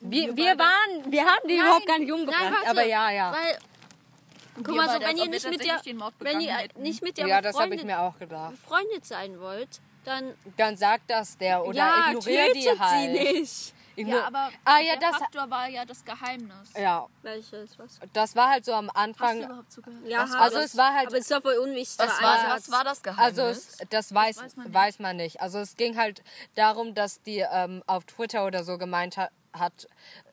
Wir, 0.02 0.36
wir 0.36 0.58
waren, 0.60 1.12
wir 1.12 1.24
haben 1.26 1.48
die 1.48 1.56
überhaupt 1.56 1.88
gar 1.88 1.98
nicht 2.00 2.12
umgebracht, 2.12 2.38
Nein, 2.44 2.54
warte, 2.54 2.70
aber 2.70 2.84
ja, 2.86 3.10
ja. 3.12 3.32
Weil, 3.32 3.58
guck 4.64 4.76
mal, 4.76 4.90
so, 4.90 5.00
wenn 5.06 5.18
ihr 5.18 5.28
nicht 5.30 5.50
mit 5.50 5.64
der, 5.64 5.82
wenn 6.20 6.42
ihr 6.42 6.56
nicht 6.78 7.02
mit 7.02 7.18
der 7.18 7.28
Ja, 7.28 7.42
das 7.42 7.58
habe 7.58 7.74
ich 7.76 7.84
mir 7.84 8.00
auch 8.00 8.20
gedacht. 8.20 8.52
befreundet 8.52 9.06
sein 9.06 9.40
wollt, 9.40 9.80
dann 10.06 10.34
Dann 10.58 10.78
sagt 10.78 11.10
das 11.10 11.38
der 11.38 11.64
oder 11.66 11.78
ja, 11.78 12.08
ignoriert 12.10 12.56
die 12.56 12.80
halt. 12.80 13.02
sie 13.02 13.08
nicht. 13.34 13.74
Igno- 13.98 14.10
Ja, 14.18 14.28
aber 14.28 14.50
ah, 14.66 14.80
ja, 14.80 14.98
der 14.98 15.10
das, 15.10 15.20
Faktor 15.20 15.50
war 15.50 15.70
ja 15.70 15.86
das 15.86 16.04
Geheimnis. 16.04 16.74
ja, 16.78 17.06
Welches, 17.22 17.80
was? 17.80 17.98
das 18.12 18.36
war 18.36 18.50
halt 18.50 18.66
so 18.66 18.74
am 18.74 18.88
Hast 18.90 18.96
du 18.96 19.00
Anfang. 19.00 19.44
überhaupt 19.44 19.72
zugehört? 19.72 20.06
Ja, 20.06 20.26
also 20.38 20.58
es 20.58 20.76
war 20.76 20.94
halt 20.94 21.08
aber 21.08 21.16
es 21.16 21.22
ist 21.22 21.32
doch 21.32 21.42
voll 21.42 21.56
unwichtig. 21.60 21.98
Was 22.00 22.22
war, 22.22 22.50
was 22.50 22.72
war 22.72 22.84
das 22.84 23.02
Geheimnis? 23.02 23.40
Also 23.40 23.42
es, 23.44 23.78
das 23.90 24.14
weiß, 24.14 24.38
weiß 24.44 24.56
man 24.58 24.74
weiß, 24.74 24.86
nicht. 24.96 25.00
man 25.00 25.16
nicht. 25.16 25.42
Also 25.42 25.60
es 25.60 25.78
ging 25.78 25.96
halt 25.98 26.24
darum, 26.56 26.94
dass 26.94 27.22
die 27.22 27.46
ähm, 27.50 27.84
auf 27.88 28.04
Twitter 28.04 28.46
oder 28.46 28.66
so 28.66 28.78
gemeint 28.78 29.16
hat, 29.16 29.32
hat 29.58 29.88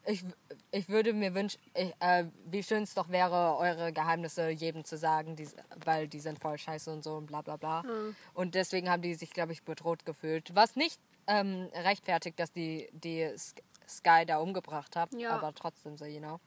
ich, 0.05 0.25
ich 0.73 0.89
würde 0.89 1.13
mir 1.13 1.33
wünschen, 1.35 1.61
ich, 1.75 1.93
äh, 2.01 2.25
wie 2.47 2.63
schön 2.63 2.83
es 2.83 2.95
doch 2.95 3.09
wäre, 3.09 3.57
eure 3.57 3.93
Geheimnisse 3.93 4.49
jedem 4.51 4.85
zu 4.85 4.97
sagen, 4.99 5.37
die, 5.37 5.49
weil 5.85 6.09
die 6.09 6.19
sind 6.21 6.39
voll 6.41 6.59
scheiße 6.59 6.91
und 6.93 7.05
so 7.05 7.15
und 7.15 7.27
bla 7.27 7.41
bla 7.43 7.57
bla. 7.57 7.85
Und 8.35 8.55
deswegen 8.57 8.91
haben 8.91 9.03
die 9.03 9.15
sich, 9.15 9.31
glaube 9.31 9.53
ich, 9.53 9.63
bedroht 9.63 10.05
gefühlt. 10.05 10.55
Was 10.57 10.75
nicht 10.77 10.99
ähm, 11.29 11.69
rechtfertigt, 11.73 12.39
dass 12.41 12.53
die, 12.53 12.89
die 12.93 13.25
Sk- 13.37 13.63
Sky 13.89 14.27
da 14.27 14.39
umgebracht 14.39 14.97
hat, 14.97 15.13
Ja. 15.15 15.31
aber 15.31 15.55
trotzdem 15.55 15.97
so, 15.97 16.05
you 16.05 16.19
know. 16.19 16.41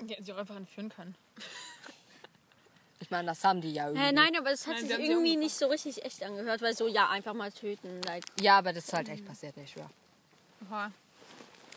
Die 0.00 0.14
hätten 0.14 0.24
sie 0.24 0.32
auch 0.32 0.38
einfach 0.38 0.56
entführen 0.56 0.88
können. 0.88 1.14
Ich 3.00 3.12
meine, 3.12 3.28
das 3.28 3.44
haben 3.44 3.60
die 3.60 3.72
ja 3.72 3.86
irgendwie. 3.86 4.04
Hä, 4.06 4.12
nein, 4.12 4.36
aber 4.36 4.50
es 4.50 4.66
hat 4.66 4.74
Nein, 4.74 4.86
sich 4.88 4.98
irgendwie 4.98 5.36
nicht 5.36 5.54
so 5.54 5.66
richtig 5.68 6.04
echt 6.04 6.20
angehört, 6.24 6.60
weil 6.62 6.74
so, 6.76 6.88
ja, 6.88 7.08
einfach 7.08 7.32
mal 7.32 7.52
töten. 7.52 8.02
Like. 8.02 8.24
Ja, 8.40 8.58
aber 8.58 8.72
das 8.72 8.86
ist 8.86 8.92
halt 8.92 9.08
echt 9.08 9.24
passiert, 9.24 9.56
nicht 9.56 9.72
schwör. 9.72 9.88
Oha. 10.66 10.90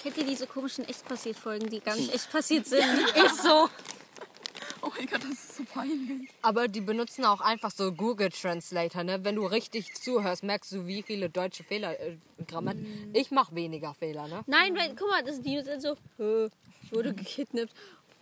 Kennt 0.01 0.17
ihr 0.17 0.25
diese 0.25 0.47
komischen 0.47 0.85
echt 0.87 1.05
passiert 1.05 1.37
Folgen, 1.37 1.69
die 1.69 1.79
gar 1.79 1.95
nicht 1.95 2.13
echt 2.13 2.31
passiert 2.31 2.65
sind? 2.65 2.83
Ist 3.15 3.43
so. 3.43 3.69
oh 4.81 4.91
mein 4.97 5.05
Gott, 5.05 5.23
das 5.23 5.31
ist 5.31 5.57
so 5.57 5.63
peinlich. 5.63 6.27
Aber 6.41 6.67
die 6.67 6.81
benutzen 6.81 7.23
auch 7.25 7.41
einfach 7.41 7.69
so 7.71 7.91
Google 7.91 8.29
Translator, 8.29 9.03
ne? 9.03 9.23
Wenn 9.23 9.35
du 9.35 9.45
richtig 9.45 9.93
zuhörst, 9.93 10.41
merkst 10.43 10.71
du, 10.71 10.87
wie 10.87 11.03
viele 11.03 11.29
deutsche 11.29 11.63
Fehler, 11.63 11.99
äh, 11.99 12.17
Grammat. 12.47 12.77
Ich 13.13 13.29
mache 13.29 13.53
weniger 13.53 13.93
Fehler, 13.93 14.27
ne? 14.27 14.43
Nein, 14.47 14.75
weil, 14.75 14.95
guck 14.95 15.09
mal, 15.09 15.23
das, 15.23 15.39
die 15.41 15.61
sind 15.61 15.81
so, 15.81 15.95
"Hä, 16.17 16.49
ich 16.83 16.91
wurde 16.91 17.13
gekidnappt. 17.13 17.73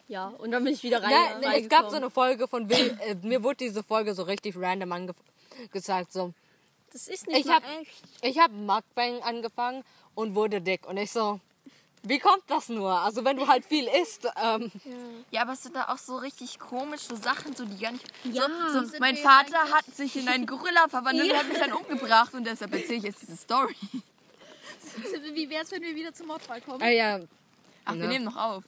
Ja, 0.10 0.28
und 0.28 0.52
dann 0.52 0.64
bin 0.64 0.74
ich 0.74 0.84
wieder 0.84 1.02
rein. 1.04 1.12
Ja, 1.12 1.54
es 1.54 1.70
gab 1.70 1.90
so 1.92 1.96
eine 1.96 2.10
Folge 2.10 2.48
von 2.48 2.68
Will, 2.70 2.98
äh, 3.06 3.16
mir 3.26 3.42
wurde 3.44 3.58
diese 3.58 3.84
Folge 3.84 4.14
so 4.16 4.24
richtig 4.24 4.56
random 4.58 4.92
angezeigt, 4.92 6.12
so. 6.12 6.34
Das 6.92 7.08
ist 7.08 7.28
nicht 7.28 7.42
Ich 7.42 7.46
mal 7.46 7.58
hab, 7.58 7.64
echt. 7.80 7.92
ich 8.24 8.40
hab 8.40 8.52
Mukbang 8.52 9.22
angefangen 9.22 9.84
und 10.20 10.36
wurde 10.36 10.60
dick 10.62 10.86
und 10.86 10.98
ich 10.98 11.12
so, 11.12 11.40
wie 12.04 12.20
kommt 12.20 12.44
das 12.48 12.70
nur? 12.70 12.92
Also 12.92 13.24
wenn 13.24 13.38
du 13.38 13.48
halt 13.48 13.66
viel 13.66 13.88
isst, 14.02 14.28
ähm, 14.42 14.72
Ja, 15.32 15.42
aber 15.44 15.54
es 15.54 15.64
sind 15.64 15.76
da 15.76 15.88
auch 15.90 15.98
so 15.98 16.18
richtig 16.18 16.60
komische 16.60 17.16
Sachen, 17.16 17.56
so 17.56 17.66
die 17.66 17.78
gar 17.78 17.92
nicht. 17.92 18.06
Ja. 18.26 18.48
so, 18.72 18.84
so, 18.84 18.98
mein 19.00 19.16
Vater 19.16 19.60
hat 19.72 19.86
sich 19.86 20.16
in 20.18 20.28
einen 20.28 20.46
Gorilla 20.46 20.88
verwandelt 20.90 21.32
und 21.32 21.38
hat 21.38 21.48
mich 21.48 21.58
dann 21.58 21.74
umgebracht 21.74 22.34
und 22.34 22.46
deshalb 22.46 22.74
erzähle 22.74 22.98
ich 22.98 23.04
jetzt 23.04 23.22
diese 23.22 23.38
Story. 23.38 23.76
Wie 25.34 25.50
wär's, 25.50 25.72
wenn 25.72 25.82
wir 25.82 25.96
wieder 25.96 26.14
zum 26.14 26.28
Mordfall 26.28 26.62
kommen? 26.62 26.82
ah 26.82 26.90
ja, 26.90 27.20
Ach, 27.86 27.96
wir 27.96 28.08
nehmen 28.08 28.26
noch 28.26 28.36
auf. 28.36 28.64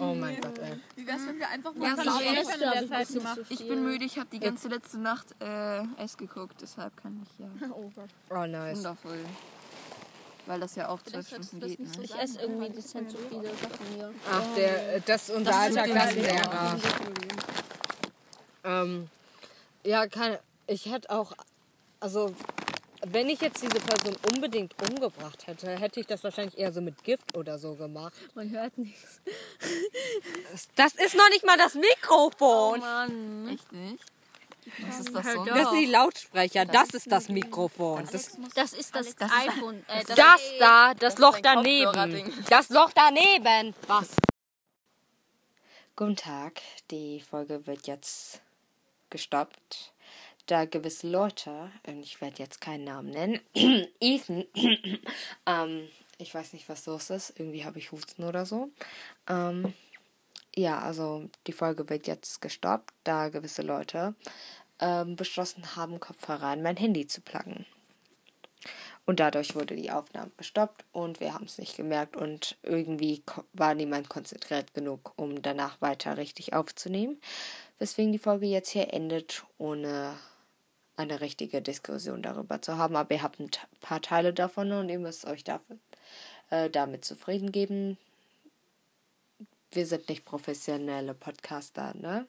oh 0.00 0.14
mein 0.14 0.40
Gott, 0.40 0.58
ey. 0.58 0.80
Wie 0.96 1.06
wär's, 1.06 1.26
wenn 1.26 1.38
wir 1.38 1.48
einfach 1.48 1.74
mal 1.74 1.96
Ja, 1.96 2.02
ja, 2.02 2.40
ich, 2.40 2.48
der 2.48 2.88
Zeit 2.88 3.38
Ich 3.50 3.68
bin 3.68 3.82
müde, 3.84 4.04
ich 4.04 4.18
habe 4.18 4.28
die 4.30 4.40
ganze 4.40 4.68
letzte 4.68 4.98
Nacht 4.98 5.34
äh, 5.40 5.82
S 6.02 6.16
geguckt, 6.16 6.56
deshalb 6.60 6.96
kann 6.96 7.24
ich 7.24 7.38
ja. 7.38 7.68
Oh 8.30 8.46
nice. 8.46 8.78
Wundervoll. 8.78 9.24
Weil 10.46 10.60
das 10.60 10.74
ja 10.74 10.88
auch 10.88 11.00
zwölf 11.02 11.26
Stunden 11.26 11.60
das 11.60 11.70
geht, 11.70 11.80
ne? 11.80 11.88
so 11.94 12.02
Ich 12.02 12.14
esse 12.14 12.40
irgendwie 12.40 12.70
dezent 12.70 13.10
zu 13.10 13.16
viele 13.16 13.42
Sachen 13.44 13.86
hier. 13.94 14.12
Ach, 14.30 14.54
der, 14.56 15.00
das 15.00 15.28
ist 15.28 15.36
unser 15.36 15.54
alter 15.54 15.84
Klassenlehrer. 15.84 16.80
Ähm, 18.64 19.08
ja, 19.84 20.06
keine. 20.06 20.40
Ich 20.66 20.86
hätte 20.86 21.10
auch. 21.10 21.32
Also, 22.00 22.34
wenn 23.06 23.28
ich 23.28 23.40
jetzt 23.40 23.62
diese 23.62 23.80
Person 23.80 24.16
unbedingt 24.32 24.74
umgebracht 24.82 25.46
hätte, 25.46 25.70
hätte 25.78 26.00
ich 26.00 26.06
das 26.06 26.22
wahrscheinlich 26.24 26.58
eher 26.58 26.72
so 26.72 26.80
mit 26.80 27.02
Gift 27.04 27.36
oder 27.36 27.58
so 27.58 27.74
gemacht. 27.74 28.14
Man 28.34 28.50
hört 28.50 28.76
nichts. 28.78 29.20
Das 30.76 30.94
ist 30.94 31.14
noch 31.14 31.28
nicht 31.30 31.44
mal 31.44 31.56
das 31.56 31.74
Mikrofon. 31.74 32.80
Mann. 32.80 33.48
Echt 33.48 33.72
nicht? 33.72 34.04
Was 34.78 35.00
ist 35.00 35.14
das 35.14 35.32
so? 35.32 35.44
das 35.44 35.70
sind 35.70 35.80
die 35.80 35.86
Lautsprecher. 35.86 36.64
Das 36.64 36.90
ist 36.90 37.10
das 37.10 37.28
Mikrofon. 37.28 38.06
Das, 38.10 38.38
Das 38.54 38.72
ist 38.72 38.94
das, 38.94 39.16
das 39.16 39.30
iPhone. 39.32 39.84
Äh, 39.88 40.04
das, 40.04 40.16
das 40.16 40.40
da, 40.58 40.94
das 40.94 41.18
Loch 41.18 41.38
daneben. 41.42 42.32
Das 42.48 42.68
Loch 42.68 42.90
daneben. 42.94 43.74
Was? 43.86 44.10
Guten 45.96 46.16
Tag. 46.16 46.60
Die 46.90 47.20
Folge 47.20 47.66
wird 47.66 47.86
jetzt 47.86 48.40
gestoppt, 49.10 49.92
da 50.46 50.64
gewisse 50.64 51.08
Leute, 51.08 51.70
und 51.86 52.00
ich 52.02 52.20
werde 52.20 52.38
jetzt 52.38 52.60
keinen 52.60 52.84
Namen 52.84 53.10
nennen, 53.10 53.40
Ethan, 54.00 54.44
ähm, 55.46 55.88
ich 56.18 56.34
weiß 56.34 56.52
nicht, 56.54 56.68
was 56.68 56.86
los 56.86 57.10
ist, 57.10 57.38
irgendwie 57.38 57.64
habe 57.64 57.78
ich 57.78 57.92
Husten 57.92 58.24
oder 58.24 58.46
so. 58.46 58.70
Ähm, 59.28 59.74
ja, 60.54 60.78
also 60.80 61.28
die 61.46 61.52
Folge 61.52 61.88
wird 61.88 62.06
jetzt 62.06 62.42
gestoppt, 62.42 62.92
da 63.04 63.28
gewisse 63.28 63.62
Leute 63.62 64.14
ähm, 64.80 65.16
beschlossen 65.16 65.76
haben, 65.76 66.00
Kopfhörer 66.00 66.52
in 66.52 66.62
mein 66.62 66.76
Handy 66.76 67.06
zu 67.06 67.20
pluggen. 67.20 67.66
Und 69.04 69.18
dadurch 69.18 69.56
wurde 69.56 69.74
die 69.74 69.90
Aufnahme 69.90 70.30
gestoppt 70.36 70.84
und 70.92 71.18
wir 71.18 71.34
haben 71.34 71.46
es 71.46 71.58
nicht 71.58 71.76
gemerkt 71.76 72.16
und 72.16 72.56
irgendwie 72.62 73.22
war 73.52 73.74
niemand 73.74 74.08
konzentriert 74.08 74.74
genug, 74.74 75.12
um 75.16 75.42
danach 75.42 75.80
weiter 75.80 76.16
richtig 76.16 76.52
aufzunehmen. 76.52 77.20
Weswegen 77.78 78.12
die 78.12 78.18
Folge 78.18 78.46
jetzt 78.46 78.68
hier 78.68 78.92
endet, 78.92 79.44
ohne 79.58 80.14
eine 80.96 81.20
richtige 81.20 81.62
Diskussion 81.62 82.22
darüber 82.22 82.62
zu 82.62 82.76
haben. 82.78 82.94
Aber 82.94 83.12
ihr 83.12 83.22
habt 83.22 83.40
ein 83.40 83.50
paar 83.80 84.00
Teile 84.00 84.32
davon 84.32 84.70
und 84.70 84.88
ihr 84.88 85.00
müsst 85.00 85.26
euch 85.26 85.42
dafür, 85.42 85.78
äh, 86.50 86.70
damit 86.70 87.04
zufrieden 87.04 87.50
geben. 87.50 87.98
Wir 89.72 89.86
sind 89.86 90.08
nicht 90.10 90.24
professionelle 90.26 91.14
Podcaster, 91.14 91.94
ne? 91.94 92.26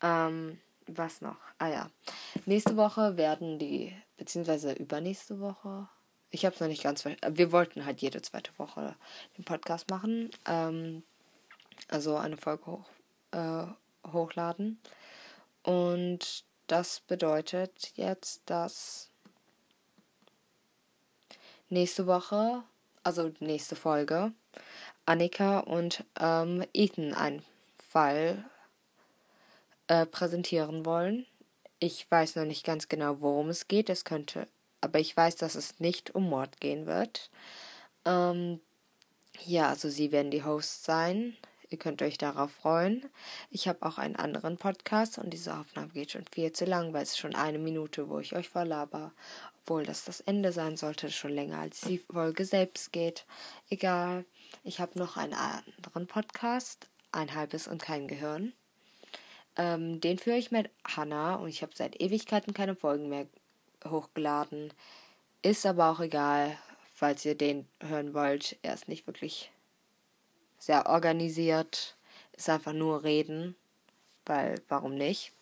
Ähm, 0.00 0.60
was 0.86 1.20
noch? 1.20 1.36
Ah 1.58 1.68
ja. 1.68 1.90
Nächste 2.46 2.76
Woche 2.76 3.16
werden 3.16 3.58
die, 3.58 3.92
beziehungsweise 4.16 4.72
übernächste 4.72 5.40
Woche. 5.40 5.88
Ich 6.30 6.44
habe 6.44 6.54
es 6.54 6.60
noch 6.60 6.68
nicht 6.68 6.84
ganz 6.84 7.02
verstanden. 7.02 7.36
Wir 7.36 7.50
wollten 7.50 7.84
halt 7.84 8.00
jede 8.00 8.22
zweite 8.22 8.56
Woche 8.56 8.94
den 9.36 9.44
Podcast 9.44 9.90
machen. 9.90 10.30
Ähm, 10.46 11.02
also 11.88 12.16
eine 12.16 12.36
Folge 12.36 12.66
hoch, 12.66 12.88
äh, 13.32 13.66
hochladen. 14.12 14.80
Und 15.64 16.44
das 16.68 17.00
bedeutet 17.00 17.92
jetzt, 17.96 18.42
dass 18.46 19.10
nächste 21.68 22.06
Woche, 22.06 22.62
also 23.02 23.32
nächste 23.40 23.74
Folge, 23.76 24.32
Annika 25.06 25.60
und 25.60 26.04
ähm, 26.20 26.64
Ethan 26.72 27.14
einen 27.14 27.42
Fall 27.90 28.44
äh, 29.88 30.06
präsentieren 30.06 30.86
wollen. 30.86 31.26
Ich 31.78 32.08
weiß 32.10 32.36
noch 32.36 32.44
nicht 32.44 32.64
ganz 32.64 32.88
genau, 32.88 33.20
worum 33.20 33.48
es 33.48 33.68
geht. 33.68 33.90
Es 33.90 34.04
könnte, 34.04 34.46
aber 34.80 35.00
ich 35.00 35.16
weiß, 35.16 35.36
dass 35.36 35.54
es 35.54 35.80
nicht 35.80 36.14
um 36.14 36.28
Mord 36.28 36.60
gehen 36.60 36.86
wird. 36.86 37.30
Ähm, 38.04 38.60
ja, 39.44 39.68
also 39.68 39.88
sie 39.88 40.12
werden 40.12 40.30
die 40.30 40.44
Hosts 40.44 40.84
sein. 40.84 41.36
Ihr 41.68 41.78
könnt 41.78 42.02
euch 42.02 42.18
darauf 42.18 42.52
freuen. 42.52 43.08
Ich 43.50 43.66
habe 43.66 43.84
auch 43.86 43.98
einen 43.98 44.16
anderen 44.16 44.58
Podcast 44.58 45.18
und 45.18 45.30
diese 45.30 45.56
Aufnahme 45.56 45.88
geht 45.88 46.12
schon 46.12 46.26
viel 46.30 46.52
zu 46.52 46.66
lang, 46.66 46.92
weil 46.92 47.02
es 47.02 47.16
schon 47.16 47.34
eine 47.34 47.58
Minute, 47.58 48.08
wo 48.08 48.20
ich 48.20 48.34
euch 48.34 48.48
verlaber. 48.48 49.12
Obwohl 49.62 49.84
das 49.84 50.04
das 50.04 50.20
Ende 50.20 50.52
sein 50.52 50.76
sollte, 50.76 51.10
schon 51.10 51.32
länger 51.32 51.60
als 51.60 51.80
die 51.80 51.98
Folge 51.98 52.44
selbst 52.44 52.92
geht. 52.92 53.24
Egal. 53.70 54.26
Ich 54.64 54.80
habe 54.80 54.98
noch 54.98 55.16
einen 55.16 55.34
anderen 55.34 56.06
Podcast, 56.06 56.88
ein 57.10 57.34
halbes 57.34 57.68
und 57.68 57.82
kein 57.82 58.08
Gehirn. 58.08 58.52
Ähm, 59.56 60.00
den 60.00 60.18
führe 60.18 60.38
ich 60.38 60.50
mit 60.50 60.70
Hannah 60.84 61.34
und 61.36 61.48
ich 61.48 61.62
habe 61.62 61.72
seit 61.74 62.00
Ewigkeiten 62.00 62.54
keine 62.54 62.74
Folgen 62.74 63.08
mehr 63.08 63.26
hochgeladen. 63.86 64.72
Ist 65.42 65.66
aber 65.66 65.90
auch 65.90 66.00
egal, 66.00 66.56
falls 66.94 67.24
ihr 67.24 67.34
den 67.34 67.68
hören 67.80 68.14
wollt. 68.14 68.56
Er 68.62 68.74
ist 68.74 68.88
nicht 68.88 69.06
wirklich 69.06 69.50
sehr 70.58 70.86
organisiert. 70.86 71.96
Ist 72.36 72.48
einfach 72.48 72.72
nur 72.72 73.02
reden, 73.02 73.56
weil 74.24 74.62
warum 74.68 74.94
nicht? 74.94 75.32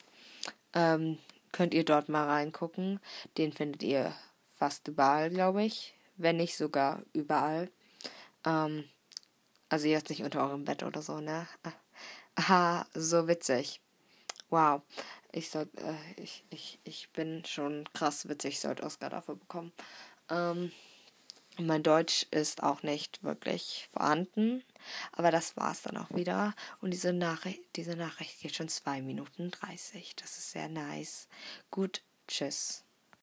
Ähm, 0.72 1.18
könnt 1.52 1.74
ihr 1.74 1.84
dort 1.84 2.08
mal 2.08 2.26
reingucken. 2.26 3.00
Den 3.36 3.52
findet 3.52 3.82
ihr 3.82 4.14
fast 4.58 4.88
überall, 4.88 5.30
glaube 5.30 5.62
ich. 5.64 5.94
Wenn 6.16 6.38
nicht 6.38 6.56
sogar 6.56 7.02
überall. 7.12 7.70
Ähm, 8.44 8.84
also 9.70 9.86
jetzt 9.86 10.10
nicht 10.10 10.22
unter 10.22 10.42
eurem 10.42 10.64
Bett 10.64 10.82
oder 10.82 11.00
so, 11.00 11.20
ne? 11.20 11.46
Aha, 12.34 12.86
so 12.92 13.28
witzig. 13.28 13.80
Wow. 14.50 14.82
Ich 15.32 15.48
soll, 15.50 15.68
äh, 15.76 16.20
ich, 16.20 16.44
ich, 16.50 16.80
ich 16.84 17.10
bin 17.10 17.44
schon 17.44 17.88
krass 17.92 18.28
witzig, 18.28 18.58
sollte 18.58 18.82
Oscar 18.82 19.10
dafür 19.10 19.36
bekommen. 19.36 19.72
Ähm, 20.28 20.72
mein 21.58 21.82
Deutsch 21.82 22.26
ist 22.30 22.62
auch 22.62 22.82
nicht 22.82 23.22
wirklich 23.22 23.88
vorhanden. 23.92 24.64
Aber 25.12 25.30
das 25.30 25.56
war's 25.56 25.82
dann 25.82 25.96
auch 25.96 26.10
wieder. 26.10 26.54
Und 26.80 26.90
diese 26.90 27.12
Nachricht, 27.12 27.60
diese 27.76 27.96
Nachricht 27.96 28.40
geht 28.40 28.56
schon 28.56 28.68
2 28.68 29.02
Minuten 29.02 29.50
30. 29.50 30.16
Das 30.16 30.36
ist 30.36 30.50
sehr 30.50 30.68
nice. 30.68 31.28
Gut, 31.70 32.02
tschüss. 32.26 32.84